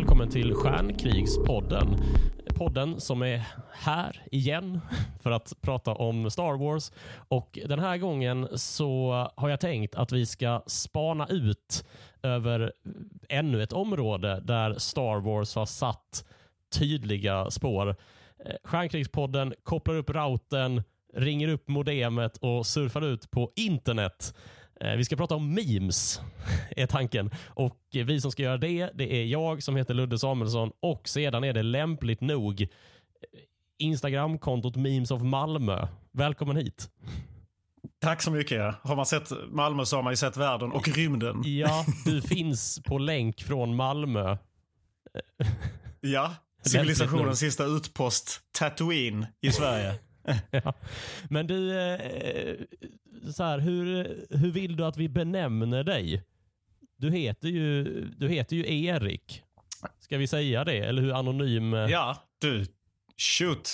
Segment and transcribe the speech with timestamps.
[0.00, 1.96] välkommen till Stjärnkrigspodden.
[2.54, 3.42] Podden som är
[3.72, 4.80] här igen
[5.22, 6.92] för att prata om Star Wars.
[7.28, 11.84] Och Den här gången så har jag tänkt att vi ska spana ut
[12.22, 12.72] över
[13.28, 16.24] ännu ett område där Star Wars har satt
[16.78, 17.88] tydliga spår.
[18.44, 20.82] Eh, Stjärnkrigspodden kopplar upp routern,
[21.14, 24.34] ringer upp modemet och surfar ut på internet.
[24.84, 26.20] Eh, vi ska prata om memes,
[26.76, 27.30] är tanken.
[27.46, 31.44] Och Vi som ska göra det, det är jag som heter Ludde Samuelsson och sedan
[31.44, 32.68] är det lämpligt nog
[33.78, 35.88] Instagramkontot Memes of Malmö.
[36.12, 36.90] Välkommen hit.
[38.00, 38.74] Tack så mycket.
[38.82, 41.42] Har man sett Malmö så har man ju sett världen och rymden.
[41.44, 44.36] Ja, du finns på länk från Malmö.
[46.00, 49.94] Ja, civilisationens sista utpost, Tatooine i Sverige.
[50.50, 50.74] ja.
[51.30, 52.54] Men du, eh,
[53.32, 56.22] så här, hur, hur vill du att vi benämner dig?
[56.96, 59.42] Du heter ju, du heter ju Erik.
[59.98, 60.78] Ska vi säga det?
[60.78, 61.72] Eller hur anonym?
[61.72, 62.66] Ja, du.
[63.16, 63.70] Shoot.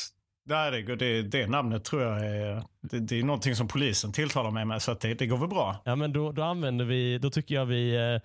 [0.48, 4.50] Nej, det, det, det namnet tror jag är, det, det är någonting som polisen tilltalar
[4.50, 5.77] mig med, så att det, det går väl bra.
[5.84, 8.20] Ja, men då, då använder vi, då tycker jag vi, eh,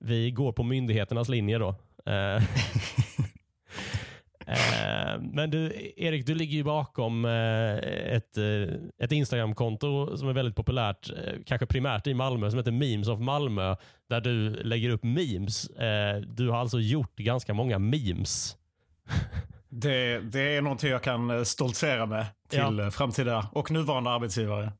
[0.00, 1.74] vi går på myndigheternas linje då.
[4.52, 7.76] Eh, men du, Erik, du ligger ju bakom eh,
[8.16, 11.10] ett, eh, ett Instagramkonto som är väldigt populärt,
[11.46, 13.76] kanske primärt i Malmö, som heter Memes of Malmö,
[14.08, 15.70] där du lägger upp memes.
[16.26, 18.56] Du har alltså gjort ganska många memes.
[19.74, 22.90] Det, det är någonting jag kan stoltsera med till ja.
[22.90, 24.72] framtida och nuvarande arbetsgivare.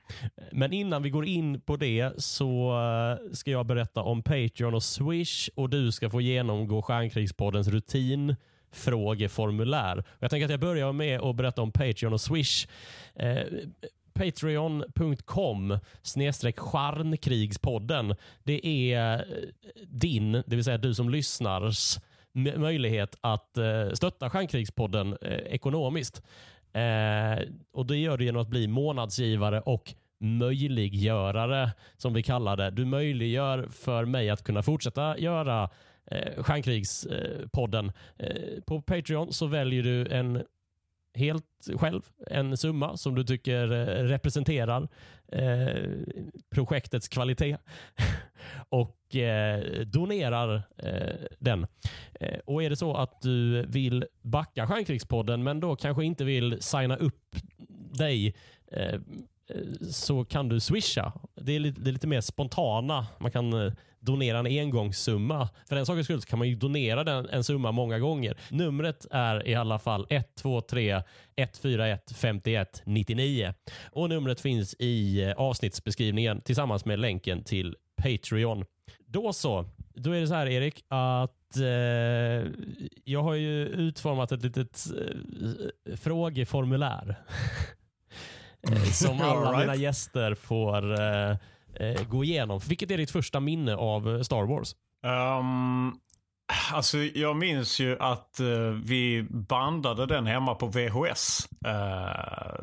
[0.52, 4.84] men innan vi går in på det så uh, ska jag berätta om Patreon och
[4.84, 8.36] Swish och du ska få genomgå Stjärnkrigspoddens rutin
[8.72, 10.04] frågeformulär.
[10.20, 12.68] Jag tänker att jag börjar med att berätta om Patreon och Swish.
[13.24, 13.42] Uh,
[14.18, 18.16] patreon.com snedstreck stjärnkrigspodden.
[18.44, 19.22] Det är eh,
[19.88, 22.00] din, det vill säga du som lyssnars
[22.58, 26.22] möjlighet att eh, stötta Stjärnkrigspodden eh, ekonomiskt.
[27.74, 32.72] Och Det gör du genom att bli månadsgivare och möjliggörare, som vi kallar det.
[32.72, 35.70] Du möjliggör för mig att kunna fortsätta göra
[36.12, 37.92] eh, Stjärnkrigspodden.
[38.18, 40.44] Eh, på Patreon så väljer du en
[41.18, 41.46] helt
[41.76, 44.88] själv en summa som du tycker eh, representerar
[45.32, 45.84] eh,
[46.50, 47.58] projektets kvalitet
[48.70, 51.68] och eh, donerar eh, den.
[52.20, 56.62] Eh, och Är det så att du vill backa Stjärnkrigspodden men då kanske inte vill
[56.62, 57.36] signa upp
[57.98, 58.36] dig
[58.72, 59.00] eh,
[59.92, 61.14] så kan du swisha.
[61.36, 63.08] Det är, lite, det är lite mer spontana.
[63.20, 65.50] Man kan donera en engångssumma.
[65.70, 68.38] För den sakens skull kan man ju donera den, en summa många gånger.
[68.50, 71.04] Numret är i alla fall 123
[71.36, 73.54] 141 51 99
[73.92, 78.66] och numret finns i eh, avsnittsbeskrivningen tillsammans med länken till Patreon.
[79.06, 79.66] Då så.
[79.94, 82.52] Då är det så här Erik att eh,
[83.04, 87.16] jag har ju utformat ett litet eh, frågeformulär
[88.94, 89.60] som alla right.
[89.60, 91.38] mina gäster får eh,
[91.80, 92.60] eh, gå igenom.
[92.68, 94.76] Vilket är ditt första minne av Star Wars?
[95.06, 96.00] Um,
[96.74, 101.48] alltså jag minns ju att uh, vi bandade den hemma på VHS.
[101.66, 102.62] Uh, eh,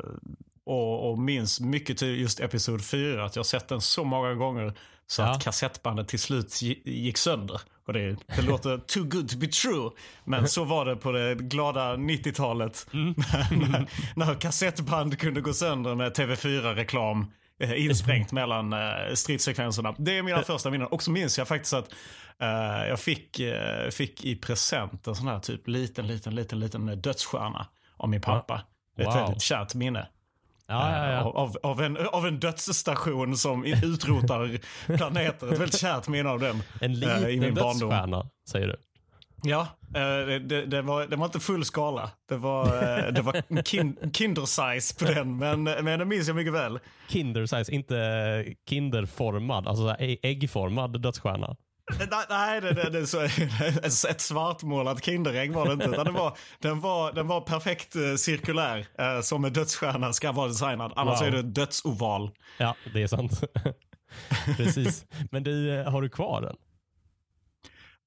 [0.65, 3.25] och, och minns mycket till just Episod 4.
[3.25, 4.73] Att jag sett den så många gånger
[5.07, 5.31] så ja.
[5.31, 7.61] att kassettbandet till slut gick sönder.
[7.87, 9.89] Och det, det låter too good to be true.
[10.23, 12.87] Men så var det på det glada 90-talet.
[12.93, 13.13] Mm.
[13.71, 19.95] när, när kassettband kunde gå sönder med TV4-reklam Eh, insprängt mellan uh, stridssekvenserna.
[19.97, 20.87] Det är mina första minnen.
[20.87, 21.93] Och så minns jag faktiskt att
[22.41, 27.01] uh, jag fick, uh, fick i present en sån här typ liten, liten, liten, liten
[27.01, 27.67] dödsstjärna
[27.97, 28.61] av min pappa.
[28.97, 29.07] Wow.
[29.07, 30.07] Ett väldigt kärt minne.
[30.67, 31.21] Ja, ja, ja.
[31.21, 34.59] Av, av, en, av en dödsstation som utrotar
[34.97, 35.53] planeter.
[35.53, 36.63] Ett väldigt kärt minne av den.
[36.81, 38.75] En liten dödsstjärna, säger du?
[39.45, 42.09] Ja, eh, det, det, var, det var inte full skala.
[42.29, 46.53] Det var, eh, det var kin, kinder-size på den, men, men det minns jag mycket
[46.53, 46.79] väl.
[47.07, 51.55] Kinder-size, inte kinderformad, alltså äggformad dödsstjärna?
[52.29, 53.21] Nej, det, det, det, så,
[54.09, 55.85] ett svartmålat Kinderägg var det inte.
[55.85, 60.47] Utan det var, den, var, den var perfekt eh, cirkulär, som en dödsstjärna ska vara
[60.47, 60.93] designad.
[60.95, 61.27] Annars wow.
[61.27, 62.31] är det dödsoval.
[62.57, 63.43] Ja, det är sant.
[64.57, 65.05] Precis.
[65.31, 66.55] Men du, eh, har du kvar den?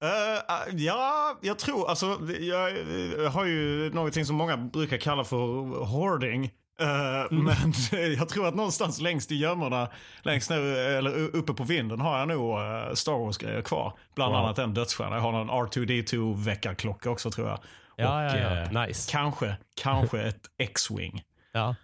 [0.05, 2.73] Uh, ja, jag tror, alltså jag,
[3.19, 5.37] jag har ju någonting som många brukar kalla för
[5.85, 6.45] hoarding.
[6.83, 7.45] Uh, mm.
[7.45, 7.73] Men
[8.19, 9.89] jag tror att någonstans längst i gömmorna,
[10.23, 13.93] längst ner, eller uppe på vinden har jag nog uh, Star Wars-grejer kvar.
[14.15, 14.45] Bland wow.
[14.45, 15.17] annat en dödsstjärna.
[15.17, 17.59] Jag har någon R2D2 väckarklocka också tror jag.
[17.97, 18.87] Ja, Och, ja, ja.
[18.87, 19.13] Nice.
[19.13, 21.23] Kanske, kanske ett X-Wing.
[21.53, 21.75] Ja.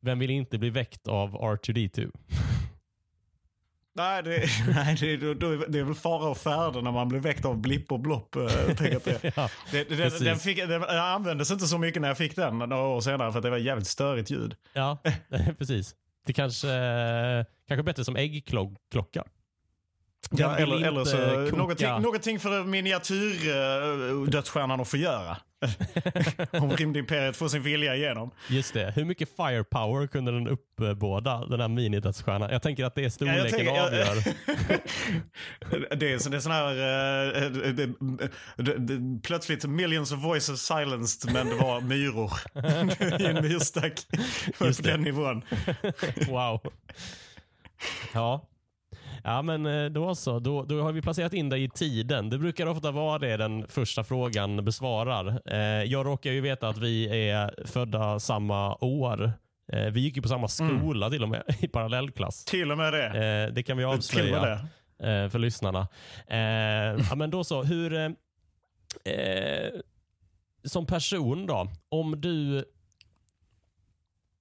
[0.00, 2.10] Vem vill inte bli väckt av R2D2?
[3.98, 5.34] Nej, det, nej det,
[5.68, 8.36] det, är väl fara och färde när man blir väckt av blipp och blopp.
[8.36, 9.32] Äh, det.
[9.36, 12.86] ja, det, det, den, fick, den användes inte så mycket när jag fick den några
[12.86, 14.54] år senare för att det var jävligt störigt ljud.
[14.72, 14.98] Ja,
[15.58, 15.94] precis.
[16.26, 16.68] Det kanske,
[17.68, 19.24] kanske bättre som äggklocka.
[20.30, 21.16] Ja, eller, eller så
[21.56, 25.36] någonting, någonting för miniatyr-dödsstjärnan att få göra.
[26.50, 28.30] Om rymdimperiet får sin vilja igenom.
[28.48, 28.92] Just det.
[28.96, 32.50] Hur mycket firepower kunde den uppbåda, den här minidödsstjärnan?
[32.50, 34.24] Jag tänker att det är storleken ja, tänker, avgör.
[35.96, 36.74] det, är, det är sån här...
[38.56, 42.32] Uh, plötsligt millions of voices silenced, men det var myror
[43.20, 44.06] i en myrstack.
[44.58, 45.42] På den nivån.
[46.28, 46.60] wow.
[48.14, 48.48] Ja.
[49.24, 50.38] Ja, men eh, då så.
[50.38, 52.30] Då, då har vi placerat in dig i tiden.
[52.30, 55.40] Det brukar ofta vara det den första frågan besvarar.
[55.44, 59.32] Eh, jag råkar ju veta att vi är födda samma år.
[59.72, 60.78] Eh, vi gick ju på samma mm.
[60.80, 61.16] skola mm.
[61.16, 62.44] till och med, i parallellklass.
[62.44, 63.50] Till och med det.
[63.54, 64.68] Det kan vi avslöja
[65.00, 65.88] för lyssnarna.
[67.08, 67.62] Ja, men då så.
[67.62, 68.14] Hur...
[70.64, 72.64] Som person då, om du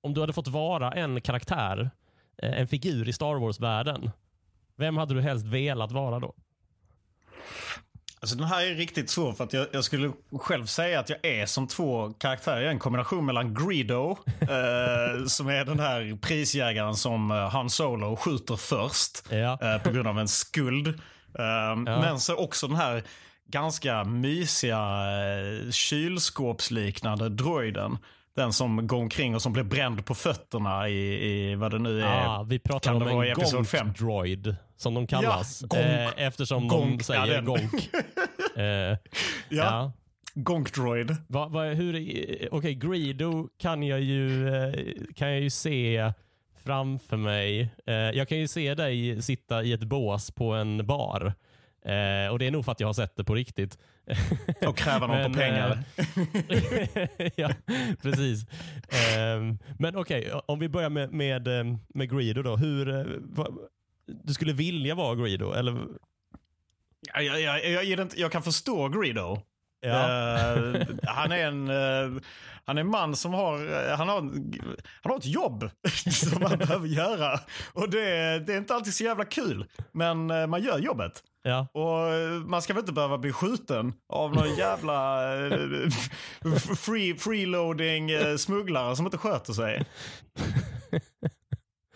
[0.02, 1.90] om du hade fått vara en karaktär,
[2.38, 4.12] en figur i Star Wars-världen,
[4.78, 6.36] vem hade du helst velat vara då?
[8.20, 11.26] Alltså den här är riktigt svår för att jag, jag, skulle själv säga att jag
[11.26, 12.58] är som två karaktärer.
[12.58, 17.70] Jag är en kombination mellan Greedo, eh, som är den här prisjägaren som eh, Han
[17.70, 19.58] Solo skjuter först ja.
[19.62, 20.88] eh, på grund av en skuld.
[20.88, 20.94] Eh,
[21.40, 21.76] ja.
[21.76, 23.04] Men så också den här
[23.48, 27.98] ganska mysiga eh, kylskåpsliknande droiden.
[28.36, 32.02] Den som går omkring och som blir bränd på fötterna i, i vad det nu
[32.02, 32.26] är.
[32.26, 35.62] Ah, vi pratar om en gonk droid som de kallas.
[35.62, 35.86] Ja, gonk,
[36.18, 37.90] eh, eftersom gonk, de säger ja, gonk.
[38.56, 38.98] eh, ja.
[39.50, 39.92] ja.
[40.34, 41.16] Gonk droid.
[41.28, 44.74] Va, va, hur, Okej, okay, Greedo kan jag, ju, eh,
[45.16, 46.14] kan jag ju se
[46.64, 47.70] framför mig.
[47.86, 51.34] Eh, jag kan ju se dig sitta i ett bås på en bar.
[51.86, 53.78] Eh, och Det är nog för att jag har sett det på riktigt.
[54.68, 55.84] Och kräva någon på pengar.
[56.50, 57.50] Eh, ja,
[58.02, 58.46] precis.
[58.90, 59.42] Eh,
[59.80, 61.64] men okej, okay, om vi börjar med, med, eh,
[61.94, 62.42] med Greedo.
[62.42, 62.56] Då.
[62.56, 63.48] Hur, eh, va,
[64.08, 65.54] du skulle vilja vara Greedo?
[65.54, 65.88] Eller?
[67.14, 69.42] Jag, jag, jag, jag, kan förstå Greedo.
[69.80, 70.56] Ja.
[70.56, 72.22] Uh, han är en uh,
[72.66, 73.58] han är en man som har,
[73.96, 74.22] han har,
[75.02, 75.70] han har ett jobb
[76.12, 77.40] som han behöver göra.
[77.74, 79.66] Och det, det är inte alltid så jävla kul.
[79.92, 81.24] Men uh, man gör jobbet.
[81.44, 81.68] Ja.
[81.72, 85.22] Och man ska väl inte behöva bli skjuten av någon jävla
[86.78, 89.86] free, freeloading smugglare som inte sköter sig.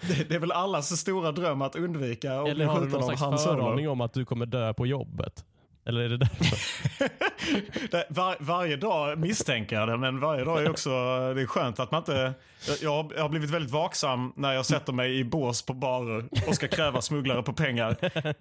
[0.07, 2.99] Det, det, är väl allas stora dröm att undvika att bli skjuten av Eller har
[3.01, 5.45] du någon slags föraning om att du kommer dö på jobbet?
[5.85, 6.57] Eller är det därför?
[8.13, 10.89] Var, varje dag misstänker jag det, men varje dag är också
[11.33, 12.33] det är skönt att man inte...
[12.81, 16.25] Jag har, jag har blivit väldigt vaksam när jag sätter mig i bås på barer
[16.47, 17.95] och ska kräva smugglare på pengar.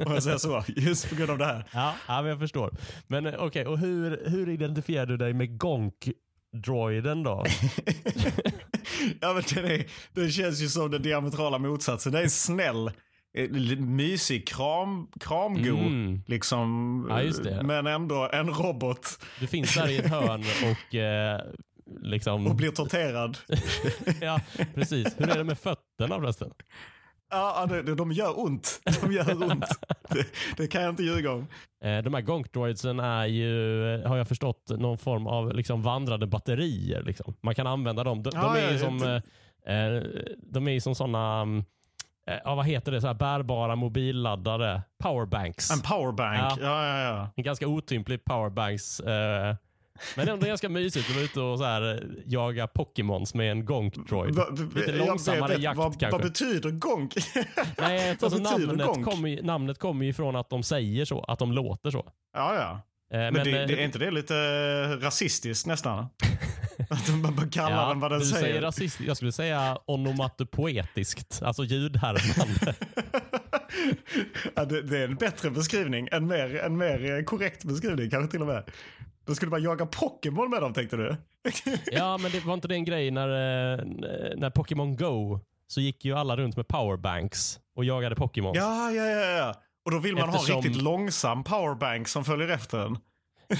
[0.07, 1.65] Om jag säger så, just på grund av det här.
[1.73, 2.71] Ja, ja men jag förstår.
[3.07, 6.09] Men okej, okay, och hur, hur identifierar du dig med Gonk
[6.53, 7.45] droiden då?
[9.21, 12.13] ja, men den, är, den känns ju som den diametrala motsatsen.
[12.13, 12.91] Den är snäll
[13.35, 15.77] Eh, mysig kram, kramgo.
[15.77, 16.23] Mm.
[16.27, 17.07] Liksom,
[17.45, 19.25] ja, Men ändå en robot.
[19.41, 21.41] Du finns där i ett hörn och eh,
[22.03, 22.47] liksom...
[22.47, 23.39] Och blir torterad.
[24.21, 24.41] ja,
[24.75, 25.15] precis.
[25.19, 26.51] Hur är det med fötterna förresten?
[27.31, 28.81] Ja, de, de gör ont.
[29.01, 29.67] De gör ont.
[30.09, 31.47] Det, det kan jag inte ljuga om.
[31.85, 37.03] Eh, de här gonkdroidsen är ju, har jag förstått, någon form av liksom vandrande batterier.
[37.03, 37.35] Liksom.
[37.41, 38.23] Man kan använda dem.
[38.23, 40.03] De, ja, de är ju som, eh,
[40.37, 41.65] de är som sådana mm,
[42.31, 44.83] Eh, ja, vad heter det, så här bärbara mobilladdare.
[44.99, 45.71] Powerbanks.
[45.71, 46.57] En powerbank, ja.
[46.61, 47.29] ja, ja, ja.
[47.37, 49.01] En ganska otymplig powerbanks.
[49.01, 49.57] Eh,
[50.17, 51.09] men ändå ganska mysigt.
[51.09, 54.41] De är ute och så här, eh, jagar Pokémons med en gonk-droid.
[54.75, 56.19] Lite långsammare vet, jakt vad, kanske.
[56.19, 57.15] Vad betyder gonk?
[57.79, 59.05] Nej, alltså namnet?
[59.05, 62.13] Kommer, namnet kommer ju från att de säger så, att de låter så.
[62.35, 62.81] Ja, ja.
[63.13, 64.35] Men, men det, det, är inte det lite
[64.97, 66.07] rasistiskt nästan?
[66.91, 68.43] Att man kallar ja, den vad den du säger.
[68.43, 72.75] säger rasist, jag skulle säga onomatopoetiskt, alltså ljudhärmande.
[74.55, 78.41] ja, det, det, är en bättre beskrivning, en mer, en mer korrekt beskrivning kanske till
[78.41, 78.65] och med.
[79.31, 81.17] Då skulle man jaga Pokémon med dem tänkte du?
[81.93, 83.85] ja, men det var inte det en grej när, eh,
[84.37, 88.53] när Pokémon Go så gick ju alla runt med powerbanks och jagade Pokémon.
[88.55, 89.55] Ja, ja, ja, ja.
[89.85, 92.97] Och då vill man Eftersom- ha riktigt långsam powerbank som följer efter en.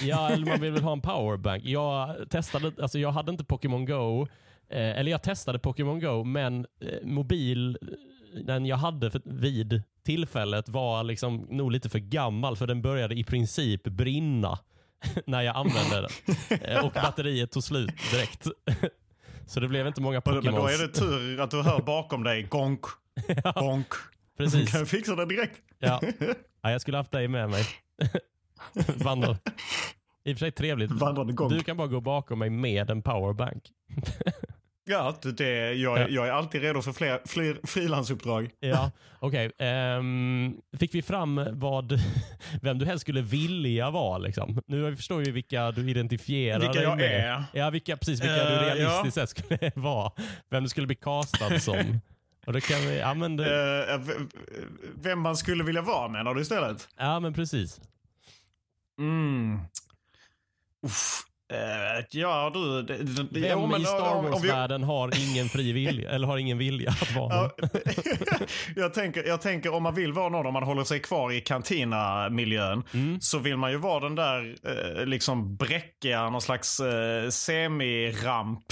[0.03, 1.65] Ja, eller man vill väl ha en powerbank.
[1.65, 4.23] Jag testade, alltså jag hade inte Pokémon Go,
[4.71, 9.83] eh, eller jag testade Pokémon Go, men eh, mobil, eh, den jag hade för, vid
[10.05, 14.59] tillfället var liksom nog lite för gammal för den började i princip brinna
[15.27, 16.09] när jag använde
[16.49, 16.59] den.
[16.61, 18.47] Eh, och batteriet tog slut direkt.
[19.47, 20.81] Så det blev inte många Men då Pokémons.
[20.81, 22.81] är det tur att du hör bakom dig gonk,
[23.55, 23.87] gonk.
[24.37, 24.73] Precis.
[24.73, 25.61] Kan fixa det direkt?
[25.79, 26.01] Ja.
[26.63, 27.65] ja, jag skulle haft dig med mig.
[28.97, 29.39] Vandra.
[30.25, 30.91] I och för sig trevligt.
[31.51, 33.63] Du kan bara gå bakom mig med en powerbank.
[34.91, 36.07] Ja, det- jag, Ja.
[36.09, 38.51] jag är alltid redo för fler, fler frilansuppdrag.
[38.61, 39.53] Ja, okej.
[39.59, 41.93] Ehm, fick vi fram vad,
[42.63, 44.19] vem du helst skulle vilja vara?
[44.19, 44.63] Liksom?
[44.67, 47.21] Nu förstår vi vilka du identifierar Vilka dig jag med.
[47.31, 47.45] är.
[47.53, 50.13] Ja, vilka, precis vilka du Eh, realistiskt sett skulle vara.
[50.51, 52.01] Vem du skulle bli castad som.
[52.47, 54.27] Och då kan vi, ja, men det, v-
[55.03, 56.89] vem man skulle vilja vara menar du istället?
[56.99, 57.81] ja, men precis.
[58.99, 59.59] Mm.
[60.87, 61.20] Uff.
[61.51, 62.83] Eh, ja du.
[62.83, 62.97] Det,
[63.41, 66.59] Vem ja, men i Star om vi- Wars-världen har ingen fri vilja, eller har ingen
[66.59, 67.71] vilja att vara Ja, någon?
[68.77, 71.41] jag, tänker, jag tänker om man vill vara någon, om man håller sig kvar i
[71.41, 73.21] kantina-miljön, Mm.
[73.21, 74.55] så vill man ju vara den där
[74.99, 78.65] eh, liksom bräckiga, någon slags eh, semiramp,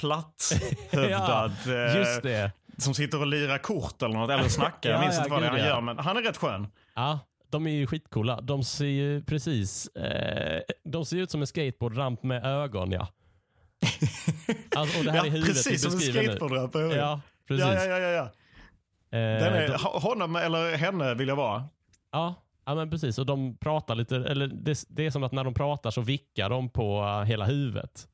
[0.00, 2.52] platthövdad, eh, Just det.
[2.78, 4.90] som sitter och lirar kort eller något, eller snackar.
[4.90, 5.66] Ja, jag minns ja, inte vad det är han ja.
[5.66, 6.66] gör, men han är rätt skön.
[6.94, 7.18] Ja,
[7.52, 8.40] de är ju skitcoola.
[8.40, 13.08] De ser ju precis, eh, de ser ut som en skateboardramp med ögon ja.
[14.76, 16.02] Alltså, och det här Ja, är huvudet precis som en nu.
[16.04, 16.74] skateboardramp.
[16.74, 17.64] Ja, Ja, precis.
[17.66, 18.22] ja, ja, ja, ja.
[18.22, 21.64] Eh, Den är, de, ho- Honom eller henne vill jag vara.
[22.12, 22.34] ja,
[22.66, 23.18] ja, men precis.
[23.18, 26.50] Och de pratar lite, eller det, det är som att när de pratar så vickar
[26.50, 28.08] de på eh, hela huvudet.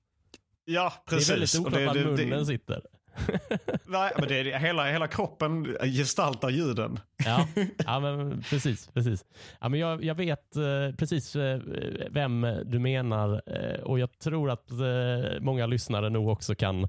[0.64, 1.28] Ja, precis.
[1.28, 2.82] Det är väldigt oklart var det- det- munnen sitter.
[3.86, 7.00] Nej, men det är, hela, hela kroppen gestaltar ljuden.
[7.24, 7.48] Ja,
[7.86, 8.88] ja men precis.
[8.94, 9.24] precis.
[9.60, 11.60] Ja, men jag, jag vet eh, precis eh,
[12.10, 14.70] vem du menar eh, och jag tror att
[15.40, 16.88] många lyssnare nog också kan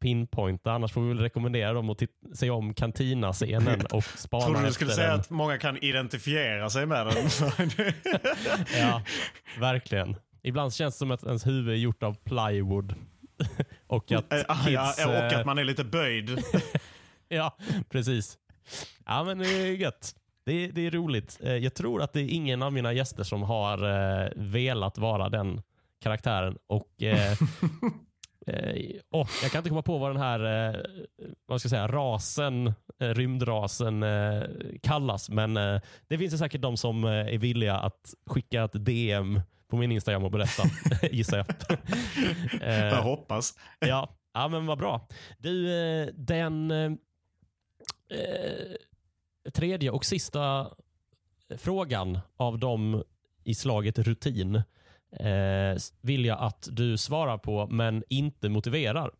[0.00, 0.72] pinpointa.
[0.72, 2.02] Annars får vi väl rekommendera dem att
[2.34, 5.20] se om Cantina-scenen och spana Tror du du efter skulle säga den.
[5.20, 7.14] att många kan identifiera sig med den?
[8.78, 9.02] Ja,
[9.60, 10.16] verkligen.
[10.42, 12.94] Ibland känns det som att ens huvud är gjort av plywood.
[13.86, 15.06] och att Eh, ah, ja, kids...
[15.06, 16.38] och eh, att man är lite böjd.
[17.30, 17.56] Ja,
[17.88, 18.38] precis.
[19.06, 20.14] Ja, men det är gött.
[20.46, 21.38] Det är, det är roligt.
[21.42, 23.78] Eh, Jag tror att det är ingen av mina gäster som har
[24.36, 25.62] velat vara den
[26.02, 26.58] karaktären.
[26.66, 27.36] Och, eh,
[29.10, 30.40] åh, jag kan inte komma på vad den här
[31.46, 34.04] vad ska jag säga, rasen, rymdrasen
[34.82, 35.28] kallas.
[35.30, 35.54] Men
[36.08, 40.30] det finns säkert de som är villiga att skicka ett DM på min Instagram och
[40.30, 40.62] berätta,
[41.10, 41.46] gissar jag.
[42.62, 43.54] Eh, Jag hoppas.
[43.78, 45.08] Ja, ja men vad bra.
[45.38, 46.92] Du, eh, den eh,
[49.52, 50.70] tredje och sista
[51.58, 53.02] frågan av dem
[53.44, 54.54] i slaget rutin
[55.12, 59.10] eh, vill jag att du svarar på, men inte motiverar.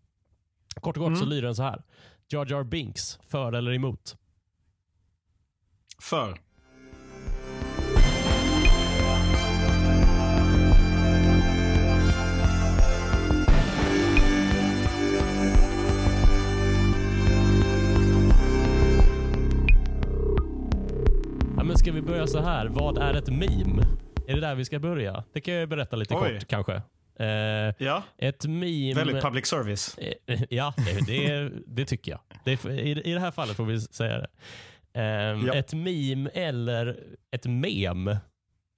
[0.80, 1.28] Kort och gott så Mm.
[1.34, 1.82] lyder den så här.
[2.28, 4.16] Jar Jar Binks, för eller emot?
[6.02, 6.38] För.
[21.88, 22.66] Ska vi börja så här?
[22.66, 23.82] Vad är ett meme?
[24.26, 25.24] Är det där vi ska börja?
[25.32, 26.38] Det kan jag berätta lite Oj.
[26.38, 26.82] kort kanske.
[27.18, 28.94] Eh, Ja, ett meme...
[28.94, 29.98] väldigt public service.
[29.98, 32.20] Eh, Ja, det, det, det tycker jag.
[32.44, 34.28] Det, i, I det här fallet får vi säga det.
[35.00, 35.54] Ehm, Ja.
[35.54, 36.96] Ett meme eller
[37.30, 38.08] ett mem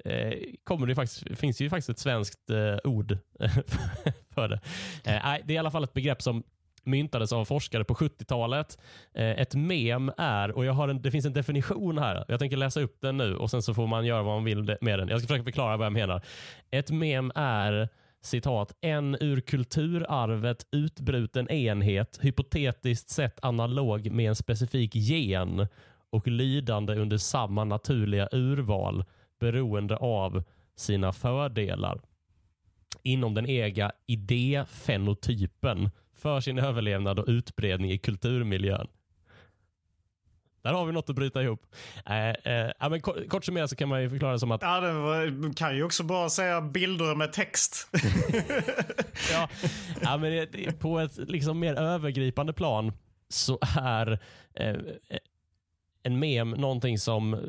[0.04, 0.32] eh,
[0.64, 3.18] kommer det faktiskt, finns ju faktiskt ett svenskt eh, ord
[4.34, 4.60] för det.
[5.04, 6.42] Eh, nej, det är i alla fall ett begrepp som
[6.82, 8.78] myntades av forskare på 70-talet.
[9.14, 12.56] Eh, ett mem är, och jag har en, det finns en definition här, jag tänker
[12.56, 15.08] läsa upp den nu och sen så får man göra vad man vill med den.
[15.08, 16.22] Jag ska försöka förklara vad jag menar.
[16.70, 17.88] Ett mem är
[18.22, 25.66] citat, en ur kulturarvet utbruten enhet, hypotetiskt sett analog med en specifik gen
[26.10, 29.04] och lydande under samma naturliga urval
[29.40, 30.42] beroende av
[30.76, 32.00] sina fördelar
[33.02, 35.90] inom den egna idéfenotypen
[36.20, 38.86] för sin överlevnad och utbredning i kulturmiljön.
[40.62, 41.66] Där har vi något att bryta ihop.
[42.06, 44.80] Eh, eh, ja, men kort, kort summerat så kan man ju förklara som att Ja,
[44.80, 47.88] det var, kan ju också bara säga bilder med text.
[49.32, 49.48] ja,
[50.00, 52.92] ja, men det, det, på ett liksom mer övergripande plan
[53.28, 54.18] så är
[54.54, 54.76] eh,
[56.02, 57.40] en mem någonting som, eh,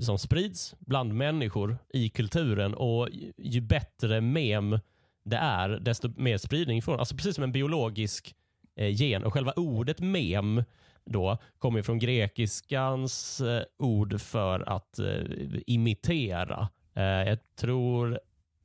[0.00, 4.78] som sprids bland människor i kulturen och ju, ju bättre mem
[5.26, 6.98] det är, desto mer spridning får.
[6.98, 8.34] Alltså precis som en biologisk
[8.76, 9.24] eh, gen.
[9.24, 10.64] Och själva ordet mem
[11.04, 15.24] då kommer från grekiskans eh, ord för att eh,
[15.66, 16.68] imitera.
[16.94, 18.20] Eh, jag tror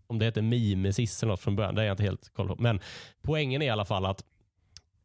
[0.08, 2.56] om det heter mimesis eller något från början, det är jag inte helt koll på.
[2.60, 2.80] Men
[3.22, 4.24] poängen är i alla fall att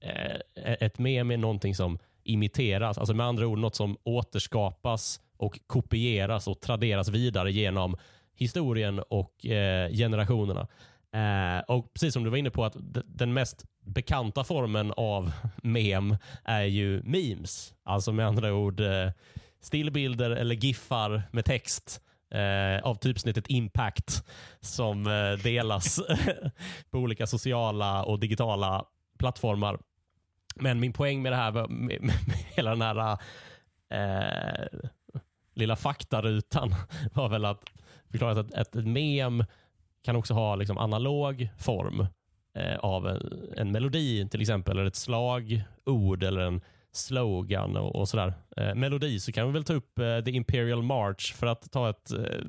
[0.00, 5.20] eh, e-, ett mem är någonting som imiteras, alltså med andra ord något som återskapas
[5.36, 7.96] och kopieras och traderas vidare genom
[8.34, 10.68] historien och eh, generationerna.
[11.14, 15.32] Eh, och Precis som du var inne på, att den mest bekanta formen av
[15.62, 17.74] mem är ju memes.
[17.84, 19.10] Alltså med andra ord eh,
[19.60, 24.24] stillbilder eller giffar med text eh, av typsnittet impact
[24.60, 26.00] som eh, delas
[26.90, 28.84] på olika sociala och digitala
[29.18, 29.78] plattformar.
[30.56, 33.18] Men min poäng med det här, med, med, med hela den här
[33.90, 34.66] eh,
[35.54, 36.74] lilla faktarutan
[37.12, 37.64] var väl att
[38.10, 39.44] förklara att ett, ett mem
[40.06, 42.06] kan också ha liksom analog form
[42.54, 46.60] eh, av en, en, melodi till exempel, eller ett slagord eller en
[46.92, 48.34] slogan och, och sådär.
[48.56, 51.90] Eh, melodi så kan vi väl ta upp eh, The Imperial March för att ta
[51.90, 52.46] ett eh,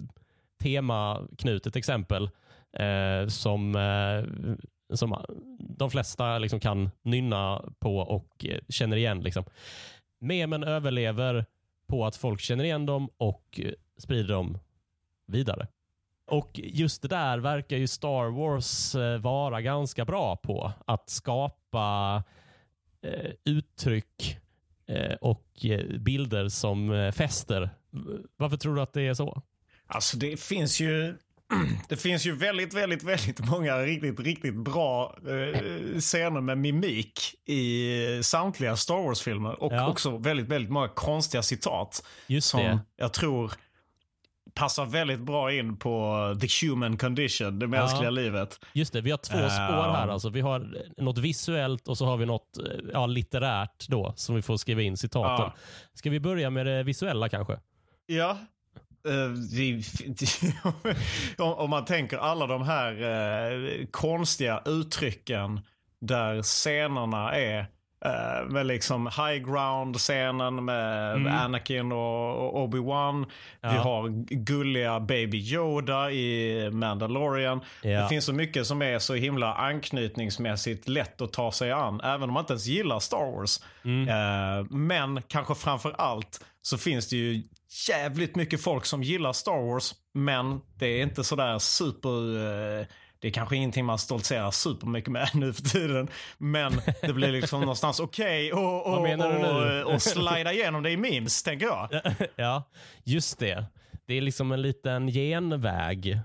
[0.62, 2.30] temaknutet exempel
[2.78, 4.56] eh, som, eh,
[4.96, 5.26] som
[5.60, 9.20] de flesta liksom kan nynna på och eh, känner igen.
[9.22, 9.44] Liksom.
[10.20, 11.46] Memen överlever
[11.88, 14.58] på att folk känner igen dem och eh, sprider dem
[15.28, 15.68] vidare.
[16.28, 20.72] Och just det där verkar ju Star Wars eh, vara ganska bra på.
[20.88, 22.24] Att skapa
[23.06, 24.38] eh, uttryck
[24.88, 27.70] eh, och eh, bilder som eh, fäster.
[28.38, 29.42] Varför tror du att det är så?
[29.88, 31.16] Alltså det finns ju
[31.90, 37.94] det finns ju väldigt, väldigt, väldigt många riktigt, riktigt bra eh, scener med mimik i
[38.24, 39.64] samtliga Star Wars-filmer.
[39.64, 39.88] Och ja.
[39.90, 42.04] också väldigt, väldigt många konstiga citat.
[42.28, 42.80] Just som det.
[42.98, 43.54] jag tror
[44.58, 48.10] passar väldigt bra in på the human condition, det mänskliga ja.
[48.10, 48.60] livet.
[48.74, 50.08] Just det, vi har två spår här.
[50.08, 50.30] Alltså.
[50.30, 52.58] Vi har något visuellt och så har vi något
[52.94, 55.46] ja, litterärt då, som vi får skriva in citaten.
[55.46, 55.54] Ja.
[55.94, 57.60] Ska vi börja med det visuella kanske?
[58.06, 58.38] Ja.
[61.38, 65.62] Om man tänker alla de här konstiga uttrycken
[66.02, 67.68] där scenerna är
[68.06, 71.34] Uh, med liksom high ground-scenen med mm.
[71.34, 73.26] Anakin och, Obi-Wan.
[73.62, 73.72] Ja.
[73.72, 77.62] Vi har gulliga Baby Yoda i Mandalorian.
[77.82, 78.02] Ja.
[78.02, 82.02] Det finns så mycket som är så himla anknytningsmässigt lätt att ta sig an.
[82.04, 83.64] Även om man inte ens gillar Star Wars.
[83.86, 84.08] Mm.
[84.10, 87.44] Uh, men kanske framför allt så finns det ju
[87.90, 89.96] jävligt mycket folk som gillar Star Wars.
[90.14, 92.36] Men det är inte sådär super...
[92.80, 92.86] Uh,
[93.20, 96.08] det är kanske ingenting man stoltserar supermycket med nu för tiden.
[96.38, 100.98] Men det blir liksom någonstans okej okay och, och, och, och slida igenom det i
[100.98, 101.90] memes, tänker jag.
[102.36, 102.64] Ja,
[103.04, 103.66] just det.
[104.06, 106.20] Det är liksom en liten genväg.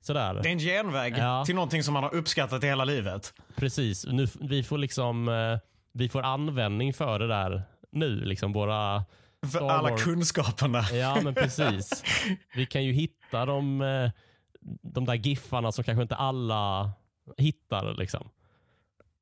[0.00, 0.34] Sådär.
[0.42, 1.44] Det är en genväg ja.
[1.44, 3.34] till någonting som man har uppskattat i hela livet.
[3.56, 4.06] Precis.
[4.06, 5.58] Nu, vi, får liksom, eh,
[5.92, 8.24] vi får användning för det där nu.
[8.24, 9.04] Liksom våra
[9.52, 10.82] för alla kunskaperna.
[10.92, 12.04] Ja, men precis.
[12.54, 14.10] Vi kan ju hitta dem eh,
[14.82, 16.90] de där giffarna som kanske inte alla
[17.38, 17.94] hittar.
[17.94, 18.30] Liksom.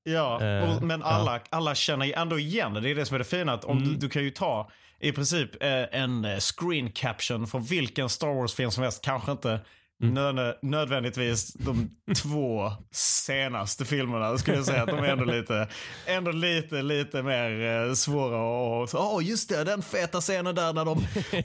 [0.05, 2.81] Ja, uh, men alla, alla känner ändå igen det.
[2.81, 3.53] Det är det som är det fina.
[3.53, 3.89] Att om mm.
[3.89, 8.35] du, du, kan ju ta i princip eh, en eh, screen caption från vilken Star
[8.35, 9.05] Wars-film som helst.
[9.05, 9.61] Kanske inte
[10.03, 10.35] Mm.
[10.37, 11.91] Nö nödvändigtvis de
[12.23, 15.69] två senaste filmerna skulle jag säga att de är ändå lite,
[16.07, 20.73] ändå lite, lite mer eh, svåra och åh oh, just det, den feta scenen där
[20.73, 20.99] när de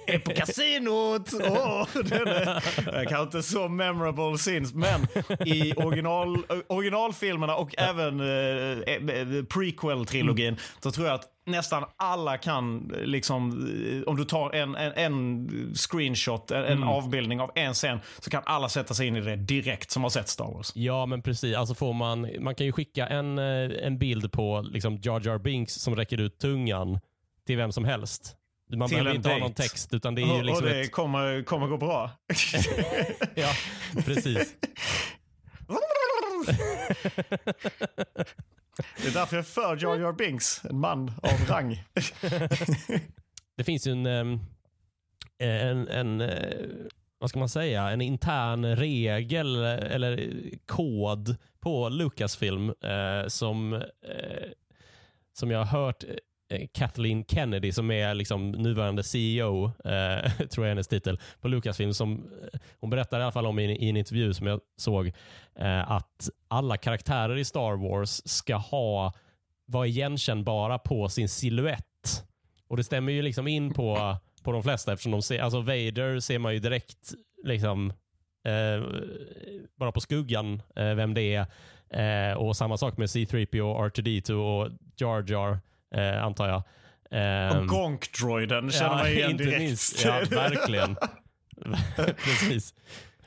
[0.07, 1.33] är på kasinot.
[1.33, 5.07] Oh, den är, kanske inte så memorable scenes, men
[5.45, 10.59] i original, originalfilmerna och även eh, eh prequel-trilogin mm.
[10.79, 13.51] så tror jag att nästan alla kan, liksom,
[14.07, 16.89] om du tar en, en, en screenshot, en, mm.
[16.89, 20.09] avbildning av en scen, så kan alla sätta sig in i det direkt som har
[20.09, 20.71] sett Star Wars.
[20.75, 21.55] Ja, men precis.
[21.55, 25.37] Alltså får man, man kan ju skicka en, eh, en bild på liksom Jar Jar
[25.37, 26.99] Binks som räcker ut tungan
[27.45, 28.35] till vem som helst.
[28.75, 29.41] Man behöver inte date.
[29.41, 30.91] ha någon text, utan det är ju liksom Och det ett...
[30.91, 32.11] kommer, kommer gå bra.
[33.35, 33.51] ja,
[34.05, 34.55] precis.
[39.01, 41.83] Det är därför jag är för Jar Jar Binks, en man av rang.
[43.57, 44.39] det finns ju en, ehm,
[45.37, 46.67] en, en, eh,
[47.19, 50.31] vad ska man säga, en intern regel eller
[50.65, 54.49] kod på Lucasfilm eh, som, eh,
[55.33, 56.03] som jag har hört
[56.49, 61.47] Eh, Kathleen Kennedy som är liksom nuvarande CEO, eh, tror jag är hennes titel, på
[61.47, 61.93] Lucasfilm.
[61.93, 65.11] Som, eh, hon berättar i alla fall om i, i en intervju som jag såg
[65.55, 69.13] eh, att alla karaktärer i Star Wars ska ha
[69.65, 72.25] vara igenkännbara på sin siluett.
[72.67, 76.19] Och det stämmer ju liksom in på, på de flesta eftersom de ser, alltså Vader
[76.19, 77.93] ser man ju direkt liksom
[78.45, 78.83] eh,
[79.75, 81.45] bara på skuggan eh, vem det är.
[81.89, 85.59] Eh, och samma sak med C3PO, R2D2 och Jar Jar
[85.95, 86.63] eh, antar jag.
[87.11, 89.59] Ehm, Och Gonk-droiden känner man igen inte direkt.
[89.59, 90.05] minst.
[90.05, 90.95] Ja, verkligen.
[92.23, 92.73] Precis.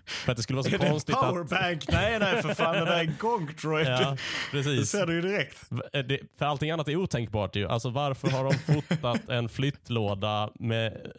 [0.06, 1.20] För att det skulle vara så Är det en konstigt att...
[1.30, 1.84] powerbank?
[1.88, 2.74] Nej, nej för fan.
[2.74, 3.86] Det där är en Gonk-droid.
[3.86, 4.16] Ja, Det
[4.50, 4.90] precis.
[4.90, 5.58] ser du ju direkt.
[5.70, 7.68] V- Det, för allting annat är otänkbart ju.
[7.68, 11.12] Alltså varför har de fotat en flyttlåda med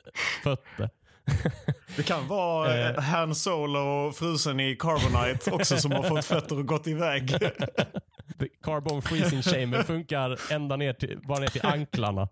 [0.43, 0.89] fötter?
[1.95, 2.89] Det kan vara Eh.
[2.89, 2.99] eh.
[2.99, 7.29] Han Solo frusen i Carbonite också som har fått fötter och gått iväg.
[8.39, 12.27] The Carbon freezing chamber funkar ända ner till, bara ner till anklarna.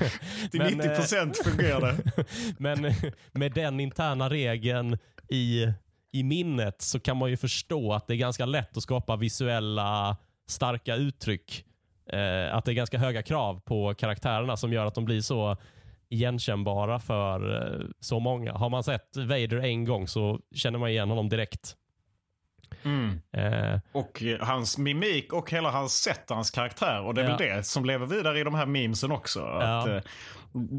[0.50, 2.24] Till Men, 90 procent fungerar det.
[2.58, 2.94] Men
[3.32, 5.72] med den interna regeln i,
[6.12, 10.16] i minnet så kan man ju förstå att det är ganska lätt att skapa visuella
[10.48, 11.64] starka uttryck.
[12.12, 15.56] Eh, att det är ganska höga krav på karaktärerna som gör att de blir så
[16.08, 18.52] igenkännbara för eh, så många.
[18.52, 21.76] Har man sett Vader en gång så känner man igen honom direkt.
[22.82, 23.20] Mm.
[23.32, 27.00] Eh, Och eh, hans mimik och hela hans sätt, hans karaktär.
[27.00, 27.36] Och det är Ja.
[27.36, 29.40] väl det som lever vidare i de här memesen också.
[29.44, 29.96] Att, Ja.
[29.96, 30.02] eh,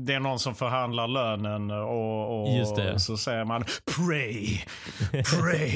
[0.05, 2.67] det är någon som förhandlar lönen och, och
[3.01, 3.63] så säger man
[3.95, 4.57] pray,
[5.11, 5.67] pray.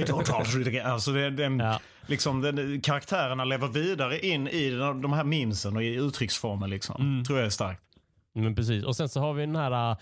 [0.00, 0.86] I don't alter it again.
[0.86, 1.80] Alltså det, den, Ja.
[2.06, 6.70] liksom, den, karaktärerna lever vidare in i de, de här memesen och i uttrycksformen.
[6.70, 6.96] Liksom.
[7.00, 7.24] Mm.
[7.24, 7.82] Tror jag är starkt.
[8.42, 8.84] Men precis.
[8.84, 9.96] Och sen så har vi den här,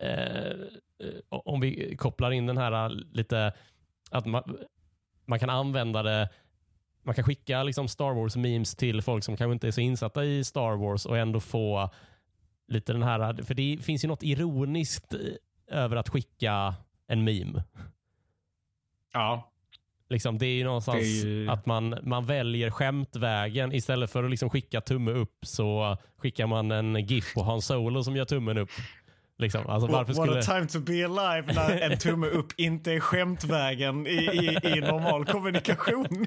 [0.00, 3.52] eh, eh om vi kopplar in den här eh, lite,
[4.10, 4.58] att man,
[5.26, 6.28] man kan använda det,
[7.02, 10.44] man kan skicka liksom Star Wars-memes till folk som kanske inte är så insatta i
[10.44, 11.90] Star Wars och ändå få
[12.66, 15.14] lite den här, för det finns ju något ironiskt
[15.66, 16.74] över att skicka
[17.06, 17.64] en meme.
[19.12, 19.52] Ja.
[20.10, 23.72] Liksom, det är ju någonstans är ju- att man, man väljer skämtvägen.
[23.72, 28.04] Istället för att liksom skicka tumme upp så skickar man en GIF på Han Solo
[28.04, 28.70] som gör tummen upp.
[29.38, 29.66] Liksom.
[29.66, 30.38] Alltså, What skulle...
[30.38, 34.80] a time to be alive när en tumme upp inte är skämtvägen i, i, i
[34.80, 36.06] normal kommunikation.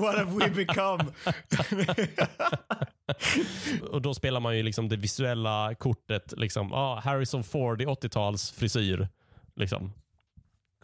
[0.00, 1.04] What have we become?
[3.90, 6.34] Och då spelar man ju liksom det visuella kortet.
[6.36, 9.08] Liksom, ah, Harrison Ford i 80-tals frisyr.
[9.56, 9.92] Liksom.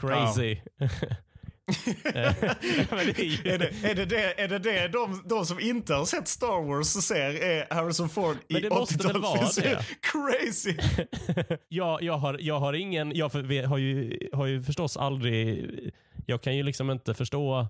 [0.00, 0.56] Crazy.
[2.90, 3.52] Det är ju...
[3.52, 6.66] Är det är det, det, är det, det de, de som inte har sett Star
[6.66, 9.62] Wars ser är Harrison Ford i Men det måste väl vara 80-talsfrisyr?
[9.62, 9.84] det?
[10.00, 10.76] Crazy!
[11.68, 13.28] jag, jag, har, jag har ingen, jag
[13.66, 15.70] har, ju, har ju förstås aldrig,
[16.26, 17.68] jag kan ju liksom inte förstå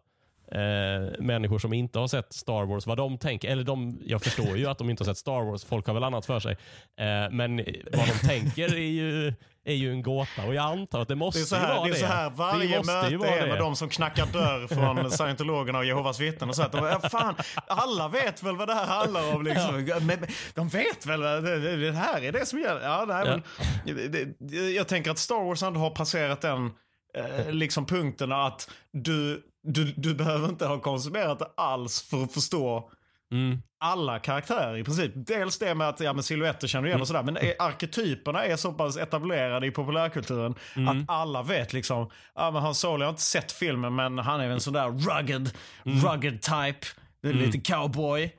[0.54, 3.48] eh, människor som inte har sett Star Wars, vad de tänker.
[3.50, 6.04] Eller de, jag förstår ju att de inte har sett Star Wars, folk har väl
[6.04, 6.52] annat för sig.
[7.00, 7.56] Eh, men
[7.92, 9.34] vad de tänker är ju,
[9.64, 11.74] är ju en gåta och jag antar att det måste Det är så ju här,
[11.74, 11.98] vara det är det.
[11.98, 13.56] så här varje möte är med det.
[13.58, 16.48] de som knackar dörr från scientologerna och Jehovas vittnen.
[16.48, 17.34] Och så att de, ja, fan,
[17.66, 19.42] alla vet väl vad det här handlar om.
[19.42, 19.84] Liksom.
[20.06, 20.18] Men,
[20.54, 22.80] de vet väl det, det, här är det som gäller.
[22.80, 23.94] Ja, nej, Ja.
[23.94, 24.34] Men,
[24.74, 26.70] jag tänker att Star Wars ändå har passerat den
[27.18, 32.32] eh, liksom punkten att du, du, du behöver inte ha konsumerat det alls för att
[32.34, 32.90] förstå
[33.32, 33.62] Mm.
[33.80, 35.12] alla karaktärer i princip.
[35.14, 37.22] Dels det med att ja, men silhuetter känner du igen och sådär.
[37.22, 40.54] Men är- arketyperna är så pass etablerade i populärkulturen
[40.88, 42.10] att alla vet liksom.
[42.34, 44.88] Ja, men Han Solo, jag har inte sett filmen men han är en sån där
[44.90, 45.50] rugged,
[45.84, 46.86] rugged type.
[47.22, 48.36] Lite cowboy.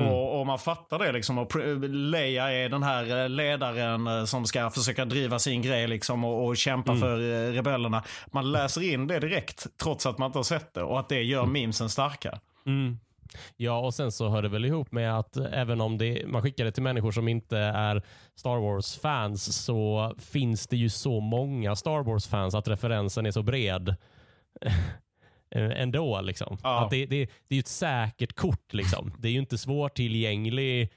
[0.00, 1.38] Och, och man fattar det liksom.
[1.38, 1.56] Och
[1.88, 6.46] Leia är den här eh, ledaren eh, som ska försöka driva sin grej liksom och,
[6.46, 8.04] och kämpa för eh, rebellerna.
[8.32, 11.22] Man läser in det direkt trots att man inte har sett det och att det
[11.22, 12.40] gör memesen starka.
[12.66, 12.98] Mm.
[13.56, 16.64] Ja, och sen så hör det väl ihop med att även om det, man skickar
[16.64, 18.02] det till människor som inte är
[18.34, 23.96] Star Wars-fans så finns det ju så många Star Wars-fans att referensen är så bred
[25.54, 26.20] ändå.
[26.20, 26.58] Liksom.
[26.62, 26.84] Ja.
[26.84, 28.72] Att det, det, det är ju ett säkert kort.
[28.74, 29.12] Liksom.
[29.18, 30.88] Det är ju inte svårtillgänglig